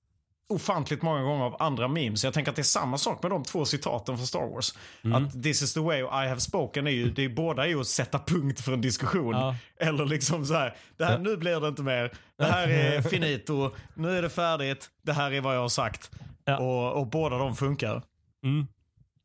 [0.50, 2.24] ofantligt många gånger av andra memes.
[2.24, 4.74] Jag tänker att det är samma sak med de två citaten från Star Wars.
[5.04, 5.26] Mm.
[5.26, 7.80] Att this is the way I have spoken är ju, det är båda är ju
[7.80, 9.34] att sätta punkt för en diskussion.
[9.34, 9.56] Ja.
[9.80, 12.14] Eller liksom så här, det här, nu blir det inte mer.
[12.38, 16.12] Det här är finito, nu är det färdigt, det här är vad jag har sagt.
[16.48, 16.58] Ja.
[16.58, 18.04] Och, och båda de funkar.
[18.44, 18.68] Mm.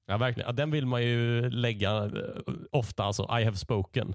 [0.06, 0.46] Ja, verkligen.
[0.48, 2.10] Ja, den vill man ju lägga eh,
[2.70, 4.14] ofta, alltså I have spoken.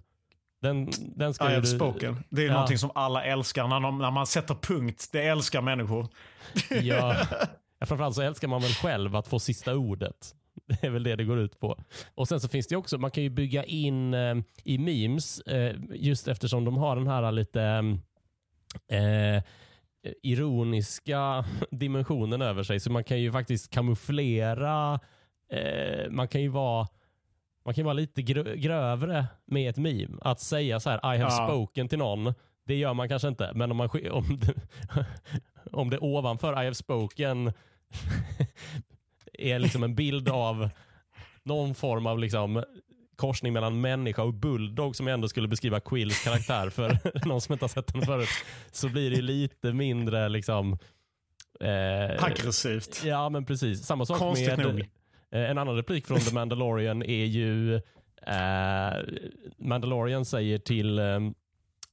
[0.61, 2.23] Den, den ska I have du- spoken.
[2.29, 2.53] Det är Ja.
[2.53, 5.09] någonting som alla älskar när, de, när man sätter punkt.
[5.11, 6.07] Det älskar människor.
[6.81, 7.15] Ja.
[7.79, 10.35] Ja, framförallt så älskar man väl själv att få sista ordet.
[10.67, 11.79] Det är väl det det går ut på.
[12.15, 15.75] Och Sen så finns det också, man kan ju bygga in eh, i memes, eh,
[15.89, 17.61] just eftersom de har den här lite
[18.91, 19.43] eh,
[20.23, 22.79] ironiska dimensionen över sig.
[22.79, 24.99] Så man kan ju faktiskt kamouflera,
[25.51, 26.87] eh, man kan ju vara
[27.65, 30.17] man kan vara lite grö grövre med ett meme.
[30.21, 31.47] Att säga så här, I have Ja.
[31.47, 32.33] spoken till någon,
[32.65, 33.51] det gör man kanske inte.
[33.55, 34.53] Men om, man, om, det,
[35.71, 37.53] om det ovanför I have spoken
[39.33, 40.69] är liksom en bild av
[41.43, 42.63] någon form av liksom
[43.17, 46.97] korsning mellan människa och bulldog som jag ändå skulle beskriva Quills karaktär för
[47.27, 48.29] någon som inte har sett den förut.
[48.71, 50.77] Så blir det lite mindre liksom
[51.59, 53.03] eh, Aggressivt.
[53.05, 53.85] Ja, men precis.
[53.85, 54.79] Samma sak Konstigt med nog.
[55.31, 57.75] eh, en annan replik från The Mandalorian är ju
[58.27, 59.03] eh,
[59.57, 61.19] Mandalorian säger till eh,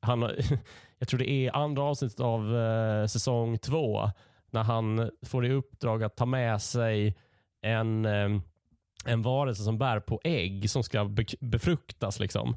[0.01, 0.21] han,
[0.99, 4.11] jag tror det är andra avsnittet av eh, säsong två
[4.51, 7.17] när han får i uppdrag att ta med sig
[7.63, 8.29] en, eh,
[9.07, 12.21] en varelse som bär på ägg som ska be befruktas.
[12.21, 12.57] Liksom.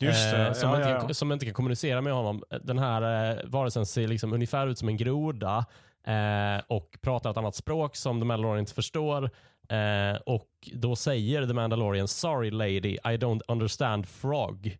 [0.00, 0.46] Just det.
[0.46, 2.42] Eh, som, ja, inte, ja, som inte kan kommunicera med honom.
[2.62, 5.66] Den här eh, varelsen ser liksom ungefär ut som en groda
[6.06, 9.30] eh, och pratar ett annat språk som The Mandalorian inte förstår.
[9.68, 14.76] Eh, och Då säger The Mandalorian “Sorry lady, I don't understand frog”.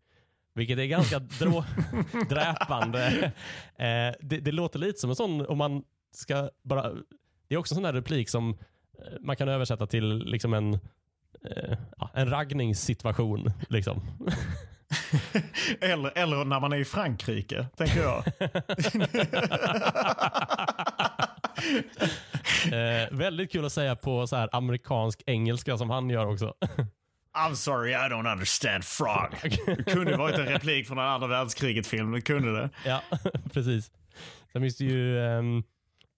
[0.54, 1.64] Vilket är ganska drå-
[2.28, 3.32] dräpande.
[3.76, 5.82] Eh, det, det låter lite som en sån, om man
[6.14, 6.90] ska bara...
[7.48, 8.50] Det är också en sån där replik som
[8.98, 10.78] eh, man kan översätta till liksom en,
[11.98, 13.52] ja, en raggningssituation.
[13.68, 14.02] Liksom.
[15.80, 18.24] Eller, eller när man är i Frankrike, tänker jag.
[22.72, 26.54] Eh, väldigt kul att säga på så här amerikansk engelska som han gör också.
[27.36, 29.56] I'm sorry, I don't understand frog.
[29.66, 32.12] Det kunde varit en replik från en andra världskriget-film.
[32.12, 32.70] Det kunde det.
[32.84, 33.02] ja,
[33.52, 33.90] precis.
[34.52, 35.62] Sen finns det ju ehm,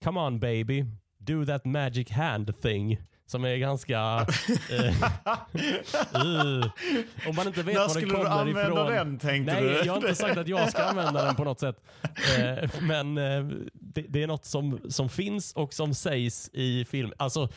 [0.03, 0.85] Come on baby,
[1.17, 2.97] do that magic hand thing.
[3.31, 3.97] Som är ganska...
[4.71, 4.85] eh,
[6.25, 6.65] uh,
[7.27, 8.91] om man inte vet När var den skulle du kommer använda ifrån.
[8.91, 9.85] den, tänkte Nej, du?
[9.85, 11.75] jag har inte sagt att jag ska använda den på något sätt.
[12.37, 17.13] Eh, men eh, det, det är något som, som finns och som sägs i film.
[17.17, 17.49] Alltså,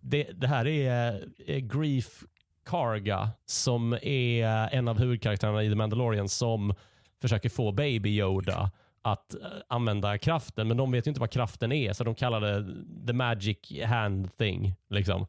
[0.00, 1.20] det, det här är
[1.60, 2.24] Grief
[2.66, 6.74] Karga som är en av huvudkaraktärerna i The Mandalorian som
[7.20, 8.70] försöker få Baby Yoda
[9.12, 12.40] att eh, använda kraften, men de vet ju inte vad kraften är, så de kallar
[12.40, 12.66] det
[13.06, 14.74] the magic hand thing.
[14.90, 15.20] Liksom.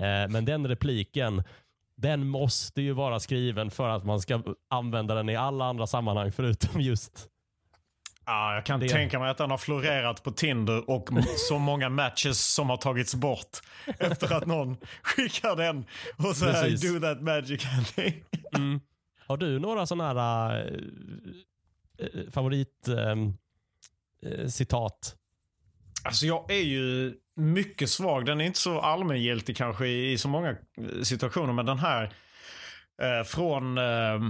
[0.00, 1.42] Eh, men den repliken,
[1.96, 6.32] den måste ju vara skriven för att man ska använda den i alla andra sammanhang
[6.32, 7.26] förutom just...
[8.26, 11.08] Ja, jag kan Det- tänka mig att den har florerat på Tinder och
[11.48, 13.58] så många matches som har tagits bort
[13.98, 15.84] efter att någon skickar den
[16.28, 17.62] och säger do that magic
[17.94, 18.24] thing.
[19.26, 20.72] Har du några sådana här äh,
[22.32, 23.32] favorit ehm,
[24.26, 25.16] äh, citat?
[26.04, 28.26] Alltså jag är ju mycket svag.
[28.26, 31.52] Den är inte så allmängiltig kanske i, i så många eh, situationer.
[31.52, 32.02] Men den här
[33.02, 34.20] eh, från, eh,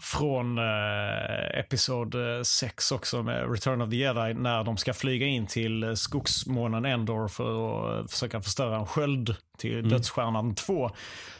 [0.00, 2.14] från eh, episod
[2.46, 6.84] 6 också med Return of the Jedi när de ska flyga in till eh, skogsmånen
[6.84, 10.90] Endor för att eh, försöka förstöra en sköld till Dödsstjärnan 2.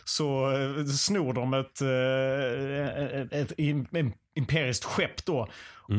[0.05, 5.49] Så eh, snor de ett, eh, ett, ett im- imperiskt skepp då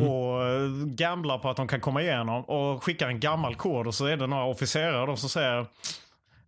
[0.01, 3.95] och eh, gamblar på att de kan komma igenom och skickar en gammal kod och
[3.95, 5.65] så är det några officerare då som säger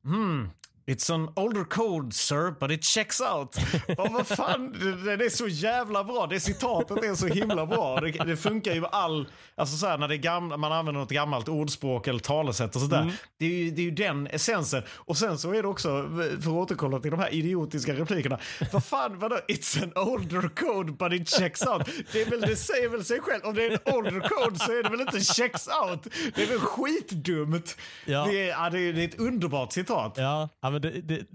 [0.04, 0.50] Hmm,
[0.92, 3.56] it's an older code sir, but it checks out.
[3.98, 4.72] Och vad fan,
[5.06, 6.28] det, det är så jävla bra.
[6.28, 8.00] Det citatet är så himla bra.
[8.00, 11.02] Det, det funkar ju med all, alltså så här, när det är gamla, man använder
[11.02, 13.14] något gammalt ordspråk eller talesätt och sådär.
[13.39, 14.84] Det, är ju, det är ju den essensen.
[14.96, 18.39] Och sen så är det också, för att återkolla till de här idiotiska replikerna.
[18.72, 19.39] Vad fan, vadå?
[19.48, 21.89] It's an older code, but it checks out.
[22.12, 23.42] Det, är väl, det säger väl sig själv.
[23.44, 26.08] Om det är en older code så är det väl inte checks out.
[26.36, 27.78] Det är väl skitdumt.
[28.06, 28.26] Ja.
[28.26, 30.14] Det, är, ja, det, är, det är ett underbart citat.
[30.18, 31.26] Ja, ja men det, det,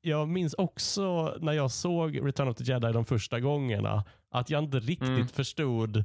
[0.00, 4.64] jag minns också när jag såg Return of the Jedi de första gångerna att jag
[4.64, 5.28] inte riktigt Mm.
[5.28, 6.04] förstod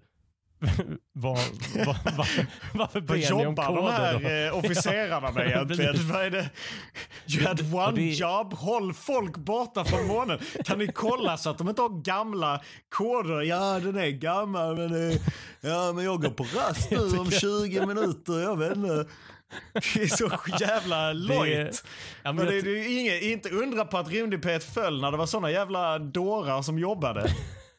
[1.14, 1.38] vad,
[1.86, 2.28] vad, vad,
[2.74, 3.89] varför ber ni om jobbar de koder då?
[3.89, 5.95] här eh, officerarna med egentligen?
[6.12, 6.50] Vad är det?
[7.28, 10.39] You had one det- job, håll folk borta från månen.
[10.66, 13.41] Kan ni kolla så att de inte har gamla koder?
[13.41, 15.18] Ja, den är gammal men, eh,
[15.62, 18.39] ja, men jag går på rast nu om 20 minuter.
[18.41, 19.06] Jag vet inte.
[19.74, 21.84] Det är så jävla lojt.
[22.24, 25.26] ja, men det, det är inget, inte undra på att rymdipet föll när det var
[25.26, 27.30] såna jävla dårar som jobbade.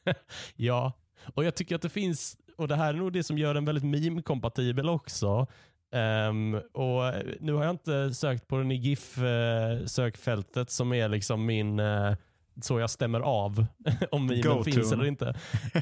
[0.57, 0.93] Ja,
[1.35, 3.65] och jag tycker att det finns, och det här är nog det som gör den
[3.65, 5.47] väldigt meme-kompatibel också.
[5.93, 7.03] Ehm, och
[7.41, 12.15] Nu har jag inte sökt på den i GIF-sökfältet som är liksom min, eh,
[12.63, 13.67] så jag stämmer av
[14.11, 15.35] om memen finns eller inte.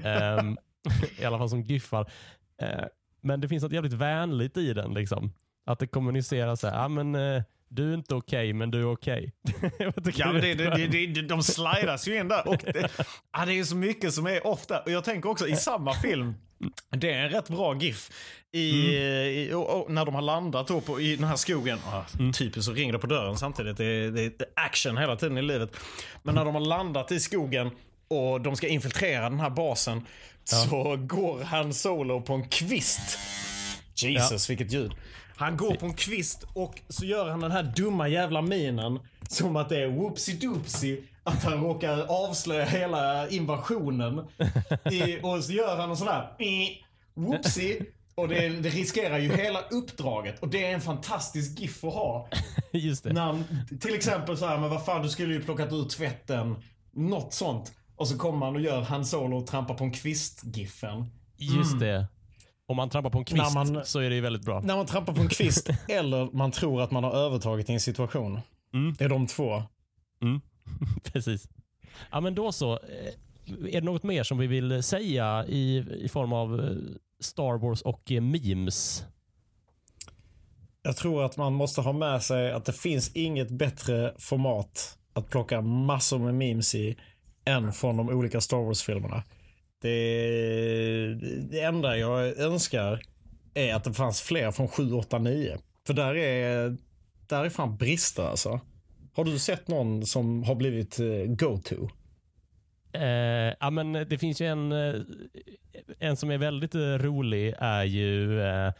[0.05, 0.57] Ehm,
[1.19, 2.11] I alla fall som GIFar.
[2.63, 2.85] Eh,
[3.21, 4.95] men det finns något jävligt vänligt i den.
[4.95, 5.33] liksom.
[5.67, 8.81] Att det kommunicerar så här, ah, men, eh, du är inte okej, okay, men du
[8.81, 9.33] är okej.
[9.97, 10.13] Okay.
[10.17, 12.49] ja, det, det, det, det, de slidas ju in där.
[12.49, 12.91] Och det,
[13.33, 14.81] ja, det är så mycket som är ofta.
[14.81, 16.35] Och jag tänker också i samma film,
[16.91, 18.11] det är en rätt bra GIF.
[18.53, 19.29] I, mm.
[19.29, 21.79] i och, och, när de har landat då på, i den här skogen.
[21.87, 22.33] Ah, mm.
[22.33, 23.77] Typiskt så ringer det på dörren samtidigt.
[23.77, 25.77] Det, det är action hela tiden i livet.
[26.23, 27.71] Men när de har landat i skogen
[28.09, 30.07] och de ska infiltrera den här basen.
[30.51, 30.57] Ja.
[30.57, 33.19] Så går han solo på en kvist.
[33.95, 34.53] Jesus, ja.
[34.53, 34.93] vilket ljud.
[35.37, 38.99] Han går på en kvist och så gör han den här dumma jävla minen.
[39.29, 44.19] Som att det är whoopsie doopsie att han råkar avslöja hela invasionen.
[44.91, 46.31] I, och så gör han en sån här
[47.15, 47.87] whoopsie.
[48.15, 50.43] Och det, det, riskerar ju hela uppdraget.
[50.43, 52.29] Och det är en fantastisk GIF att ha.
[52.73, 53.13] Just det.
[53.13, 53.43] När,
[53.81, 56.57] till exempel så här, men vad fan du skulle ju plockat ut tvätten.
[56.93, 57.73] Något sånt.
[57.97, 61.11] Och så kommer man och gör Han Solo och trampar på en kvist-giffen.
[61.37, 61.81] Just mm.
[61.81, 62.07] det.
[62.69, 64.61] Om man trampar på en kvist man, så är det ju väldigt bra.
[64.61, 67.81] När man trampar på en kvist eller man tror att man har övertagit i en
[67.81, 68.41] situation.
[68.75, 68.95] Mm.
[68.99, 69.63] Det är de två.
[70.23, 70.41] Mm.
[71.13, 71.49] Precis.
[72.11, 72.73] Ja, men då så.
[72.73, 73.13] Eh,
[73.47, 76.77] är det något mer som vi vill säga i, i form av eh,
[77.21, 79.05] Star Wars och eh, memes?
[80.83, 85.31] Jag tror att man måste ha med sig att det finns inget bättre format att
[85.31, 86.97] plocka massor med memes i
[87.45, 89.23] än från de olika Star Wars-filmerna.
[89.87, 91.15] Det,
[91.51, 93.01] det enda jag önskar
[93.55, 95.59] är att det fanns fler från 7, 8, 9.
[95.87, 96.77] För där är,
[97.27, 98.61] där är fan brister alltså.
[99.13, 101.89] Har du sett någon som har blivit eh, go-to?
[102.93, 104.95] Eh, ja, men det finns ju en, eh,
[105.99, 108.73] en som är väldigt eh, rolig är ju eh,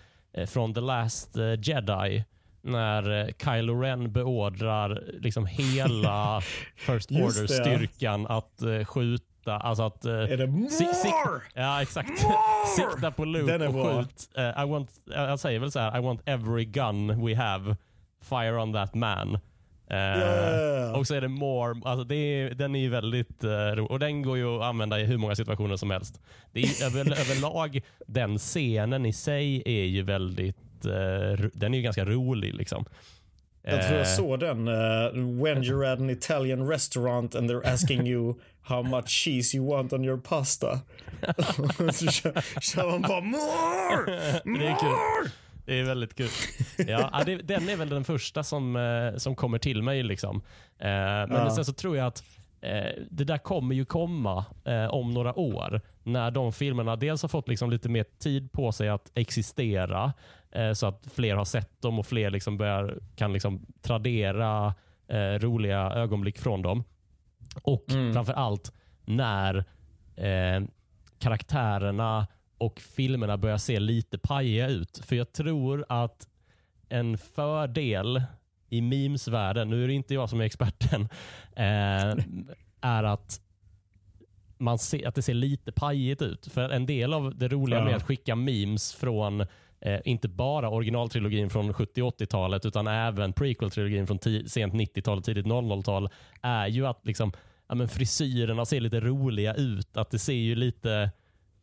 [0.47, 2.25] från The Last Jedi
[2.63, 6.41] när Kylo Ren beordrar liksom hela
[6.77, 8.85] First Order-styrkan att uh,
[9.47, 9.57] skjuta.
[9.57, 10.07] Alltså att...
[10.07, 11.43] Uh, är det more?
[11.55, 12.27] ja, exakt.
[12.77, 14.29] Sikta på Luke och skjut.
[14.39, 17.77] Uh, I want, jag säger väl så här, I want every gun we have.
[18.23, 19.39] Fire on that man.
[19.91, 20.99] Uh, yeah.
[20.99, 23.91] Och så är det more, alltså det är, den är ju väldigt uh, rolig.
[23.91, 26.21] Och den går ju att använda i hur många situationer som helst.
[26.53, 31.83] Det är, över, överlag, den scenen i sig är ju väldigt uh, den är ju
[31.83, 32.55] ganska rolig.
[32.55, 32.85] liksom.
[33.69, 34.69] Jag tror jag såg den.
[34.69, 34.75] Uh,
[35.43, 39.93] when you're at an Italian restaurant and they're asking you how much cheese you want
[39.93, 40.81] on your pasta.
[41.93, 42.11] så
[42.61, 44.41] kör man bara more!
[44.45, 45.31] More!
[45.67, 46.29] Det är väldigt kul.
[46.77, 50.03] Ja, det, den är väl den första som, eh, som kommer till mig.
[50.03, 50.37] Liksom.
[50.79, 51.51] Eh, men ja.
[51.55, 52.25] sen så tror jag att eh,
[53.11, 54.45] det där kommer ju komma
[54.91, 55.81] om några år.
[56.03, 60.13] När de filmerna dels har fått liksom lite mer tid på sig att existera.
[60.75, 64.75] så att fler har sett dem och fler liksom börjar, kan liksom tradera
[65.39, 66.85] roliga ögonblick från dem.
[67.63, 68.13] Och mm.
[68.13, 68.73] framför allt
[69.05, 69.65] när
[71.19, 72.27] karaktärerna
[72.59, 74.99] och filmerna börjar se lite pajiga ut.
[75.05, 76.29] För jag tror att
[76.89, 78.23] en fördel
[78.69, 81.09] i memesvärlden, nu är det inte jag som är experten,
[81.57, 82.25] eh,
[82.81, 83.41] är att
[84.59, 86.47] man ser, att det ser lite pajigt ut.
[86.47, 87.85] För en del av det roliga ja.
[87.85, 89.41] med att skicka memes från
[89.81, 95.47] eh, inte bara originaltrilogin från 70 80-talet utan även prequel-trilogin från sent 90-tal och tidigt
[95.47, 96.09] 00-tal
[96.43, 97.33] är ju att liksom,
[97.69, 99.97] ja, men frisyrerna ser lite roliga ut.
[99.97, 101.11] Att det ser ju lite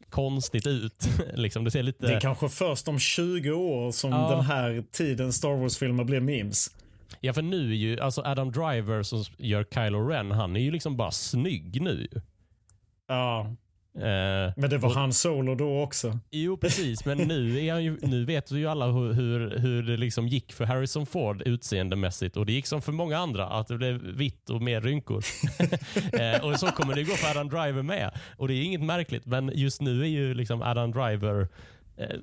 [0.10, 1.10] konstigt ut.
[1.34, 2.08] liksom, det, ser lite...
[2.08, 4.30] det är kanske först om 20 år som ja.
[4.30, 6.72] den här tiden Star Wars-filmer blir memes.
[7.20, 10.72] Ja, för nu är ju alltså Adam Driver som gör Kylo Ren, han är ju
[10.72, 12.08] liksom bara snygg nu.
[13.08, 13.56] Ja.
[13.96, 16.20] Eh, men det var och, han solo då också.
[16.32, 17.06] Jo, precis.
[17.06, 20.54] Men nu, är ju, nu vet vi ju alla hur, hur, hur det liksom gick
[20.54, 22.38] för Harrison Ford utseendemässigt.
[22.38, 25.24] Och det gick som för många andra, att det blev vitt och mer rynkor.
[26.14, 28.12] eh, och så kommer det gå för Adam Driver med.
[28.38, 31.48] Och det är inget märkligt, men just nu är ju liksom Adam Driver
[31.98, 32.20] eh,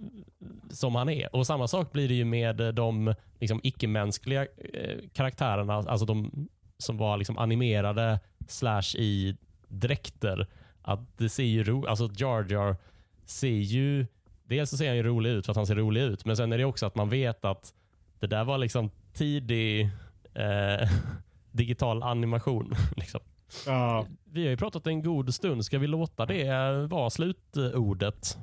[0.70, 1.36] som han är.
[1.36, 6.48] Och Samma sak blir det ju med de liksom, icke-mänskliga eh, karaktärerna, alltså de
[6.78, 9.36] som var liksom animerade slash i
[9.68, 10.46] dräkter
[10.82, 12.76] att det ser ju ro, alltså Jar Jar
[13.24, 14.06] ser ju,
[14.44, 16.52] dels så ser han ju rolig ut för att han ser rolig ut, men sen
[16.52, 17.74] är det också att man vet att
[18.18, 19.90] det där var liksom tidig
[20.34, 20.90] eh,
[21.50, 22.74] digital animation.
[22.96, 23.20] Liksom.
[23.66, 24.06] Ja.
[24.24, 25.64] Vi har ju pratat en god stund.
[25.64, 28.38] Ska vi låta det vara slutordet?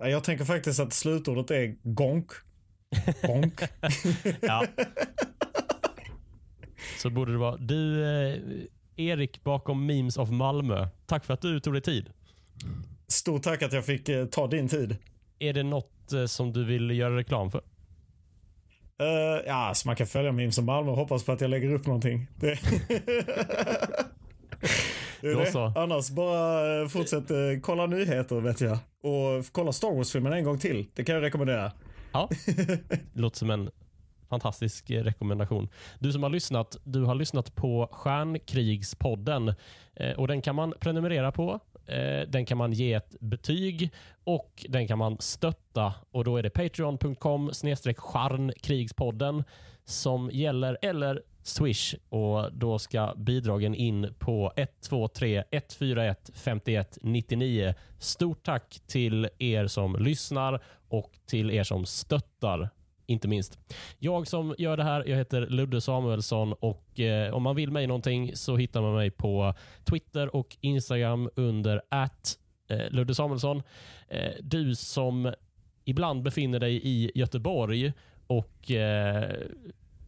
[0.00, 2.30] Jag tänker faktiskt att slutordet är gonk.
[3.22, 3.60] Gonk.
[4.40, 4.66] ja.
[6.98, 7.56] Så borde det vara.
[7.56, 8.38] Du, eh,
[8.96, 10.88] Erik bakom Memes of Malmö.
[11.06, 12.10] Tack för att du tog dig tid.
[13.08, 14.96] Stort tack att jag fick eh, ta din tid.
[15.38, 17.62] Är det något eh, som du vill göra reklam för?
[19.02, 21.72] Uh, ja, så man kan följa Memes of Malmö och hoppas på att jag lägger
[21.72, 22.26] upp någonting.
[22.36, 22.58] Det...
[25.20, 25.46] det det.
[25.46, 25.72] Så.
[25.76, 28.78] Annars bara fortsätt uh, kolla nyheter vet jag.
[29.02, 30.86] Och kolla Star Wars-filmen en gång till.
[30.94, 31.72] Det kan jag rekommendera.
[32.12, 32.28] Ja,
[33.12, 33.70] låter som en
[34.30, 35.68] fantastisk rekommendation.
[35.98, 39.54] Du som har lyssnat, du har lyssnat på Stjärnkrigspodden
[39.96, 41.60] eh, och den kan man prenumerera på.
[41.86, 43.90] Eh, den kan man ge ett betyg
[44.24, 47.50] och den kan man stötta och då är det patreon.com
[47.96, 49.44] stjärnkrigspodden
[49.84, 57.74] som gäller eller Swish och då ska bidragen in på 123 141 51 99.
[57.98, 62.70] Stort tack till er som lyssnar och till er som stöttar
[63.10, 63.58] inte minst.
[63.98, 67.86] Jag som gör det här, jag heter Ludde Samuelsson och eh, om man vill mig
[67.86, 72.38] någonting så hittar man mig på Twitter och Instagram under att
[72.68, 73.62] eh, Ludde Samuelsson.
[74.08, 75.32] Eh, du som
[75.84, 77.92] ibland befinner dig i Göteborg
[78.26, 79.34] och eh,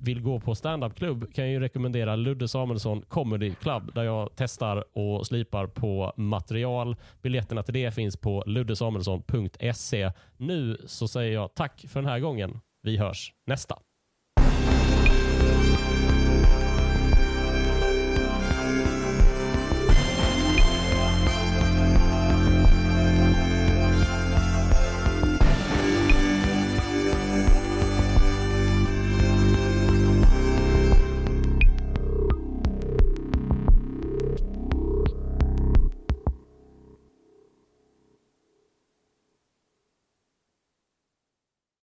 [0.03, 4.99] vill gå på standup-klubb kan jag ju rekommendera Ludde Samuelsson Comedy Club där jag testar
[4.99, 6.97] och slipar på material.
[7.23, 10.11] Biljetterna till det finns på luddesamuelsson.se.
[10.37, 12.61] Nu så säger jag tack för den här gången.
[12.83, 13.79] Vi hörs nästa.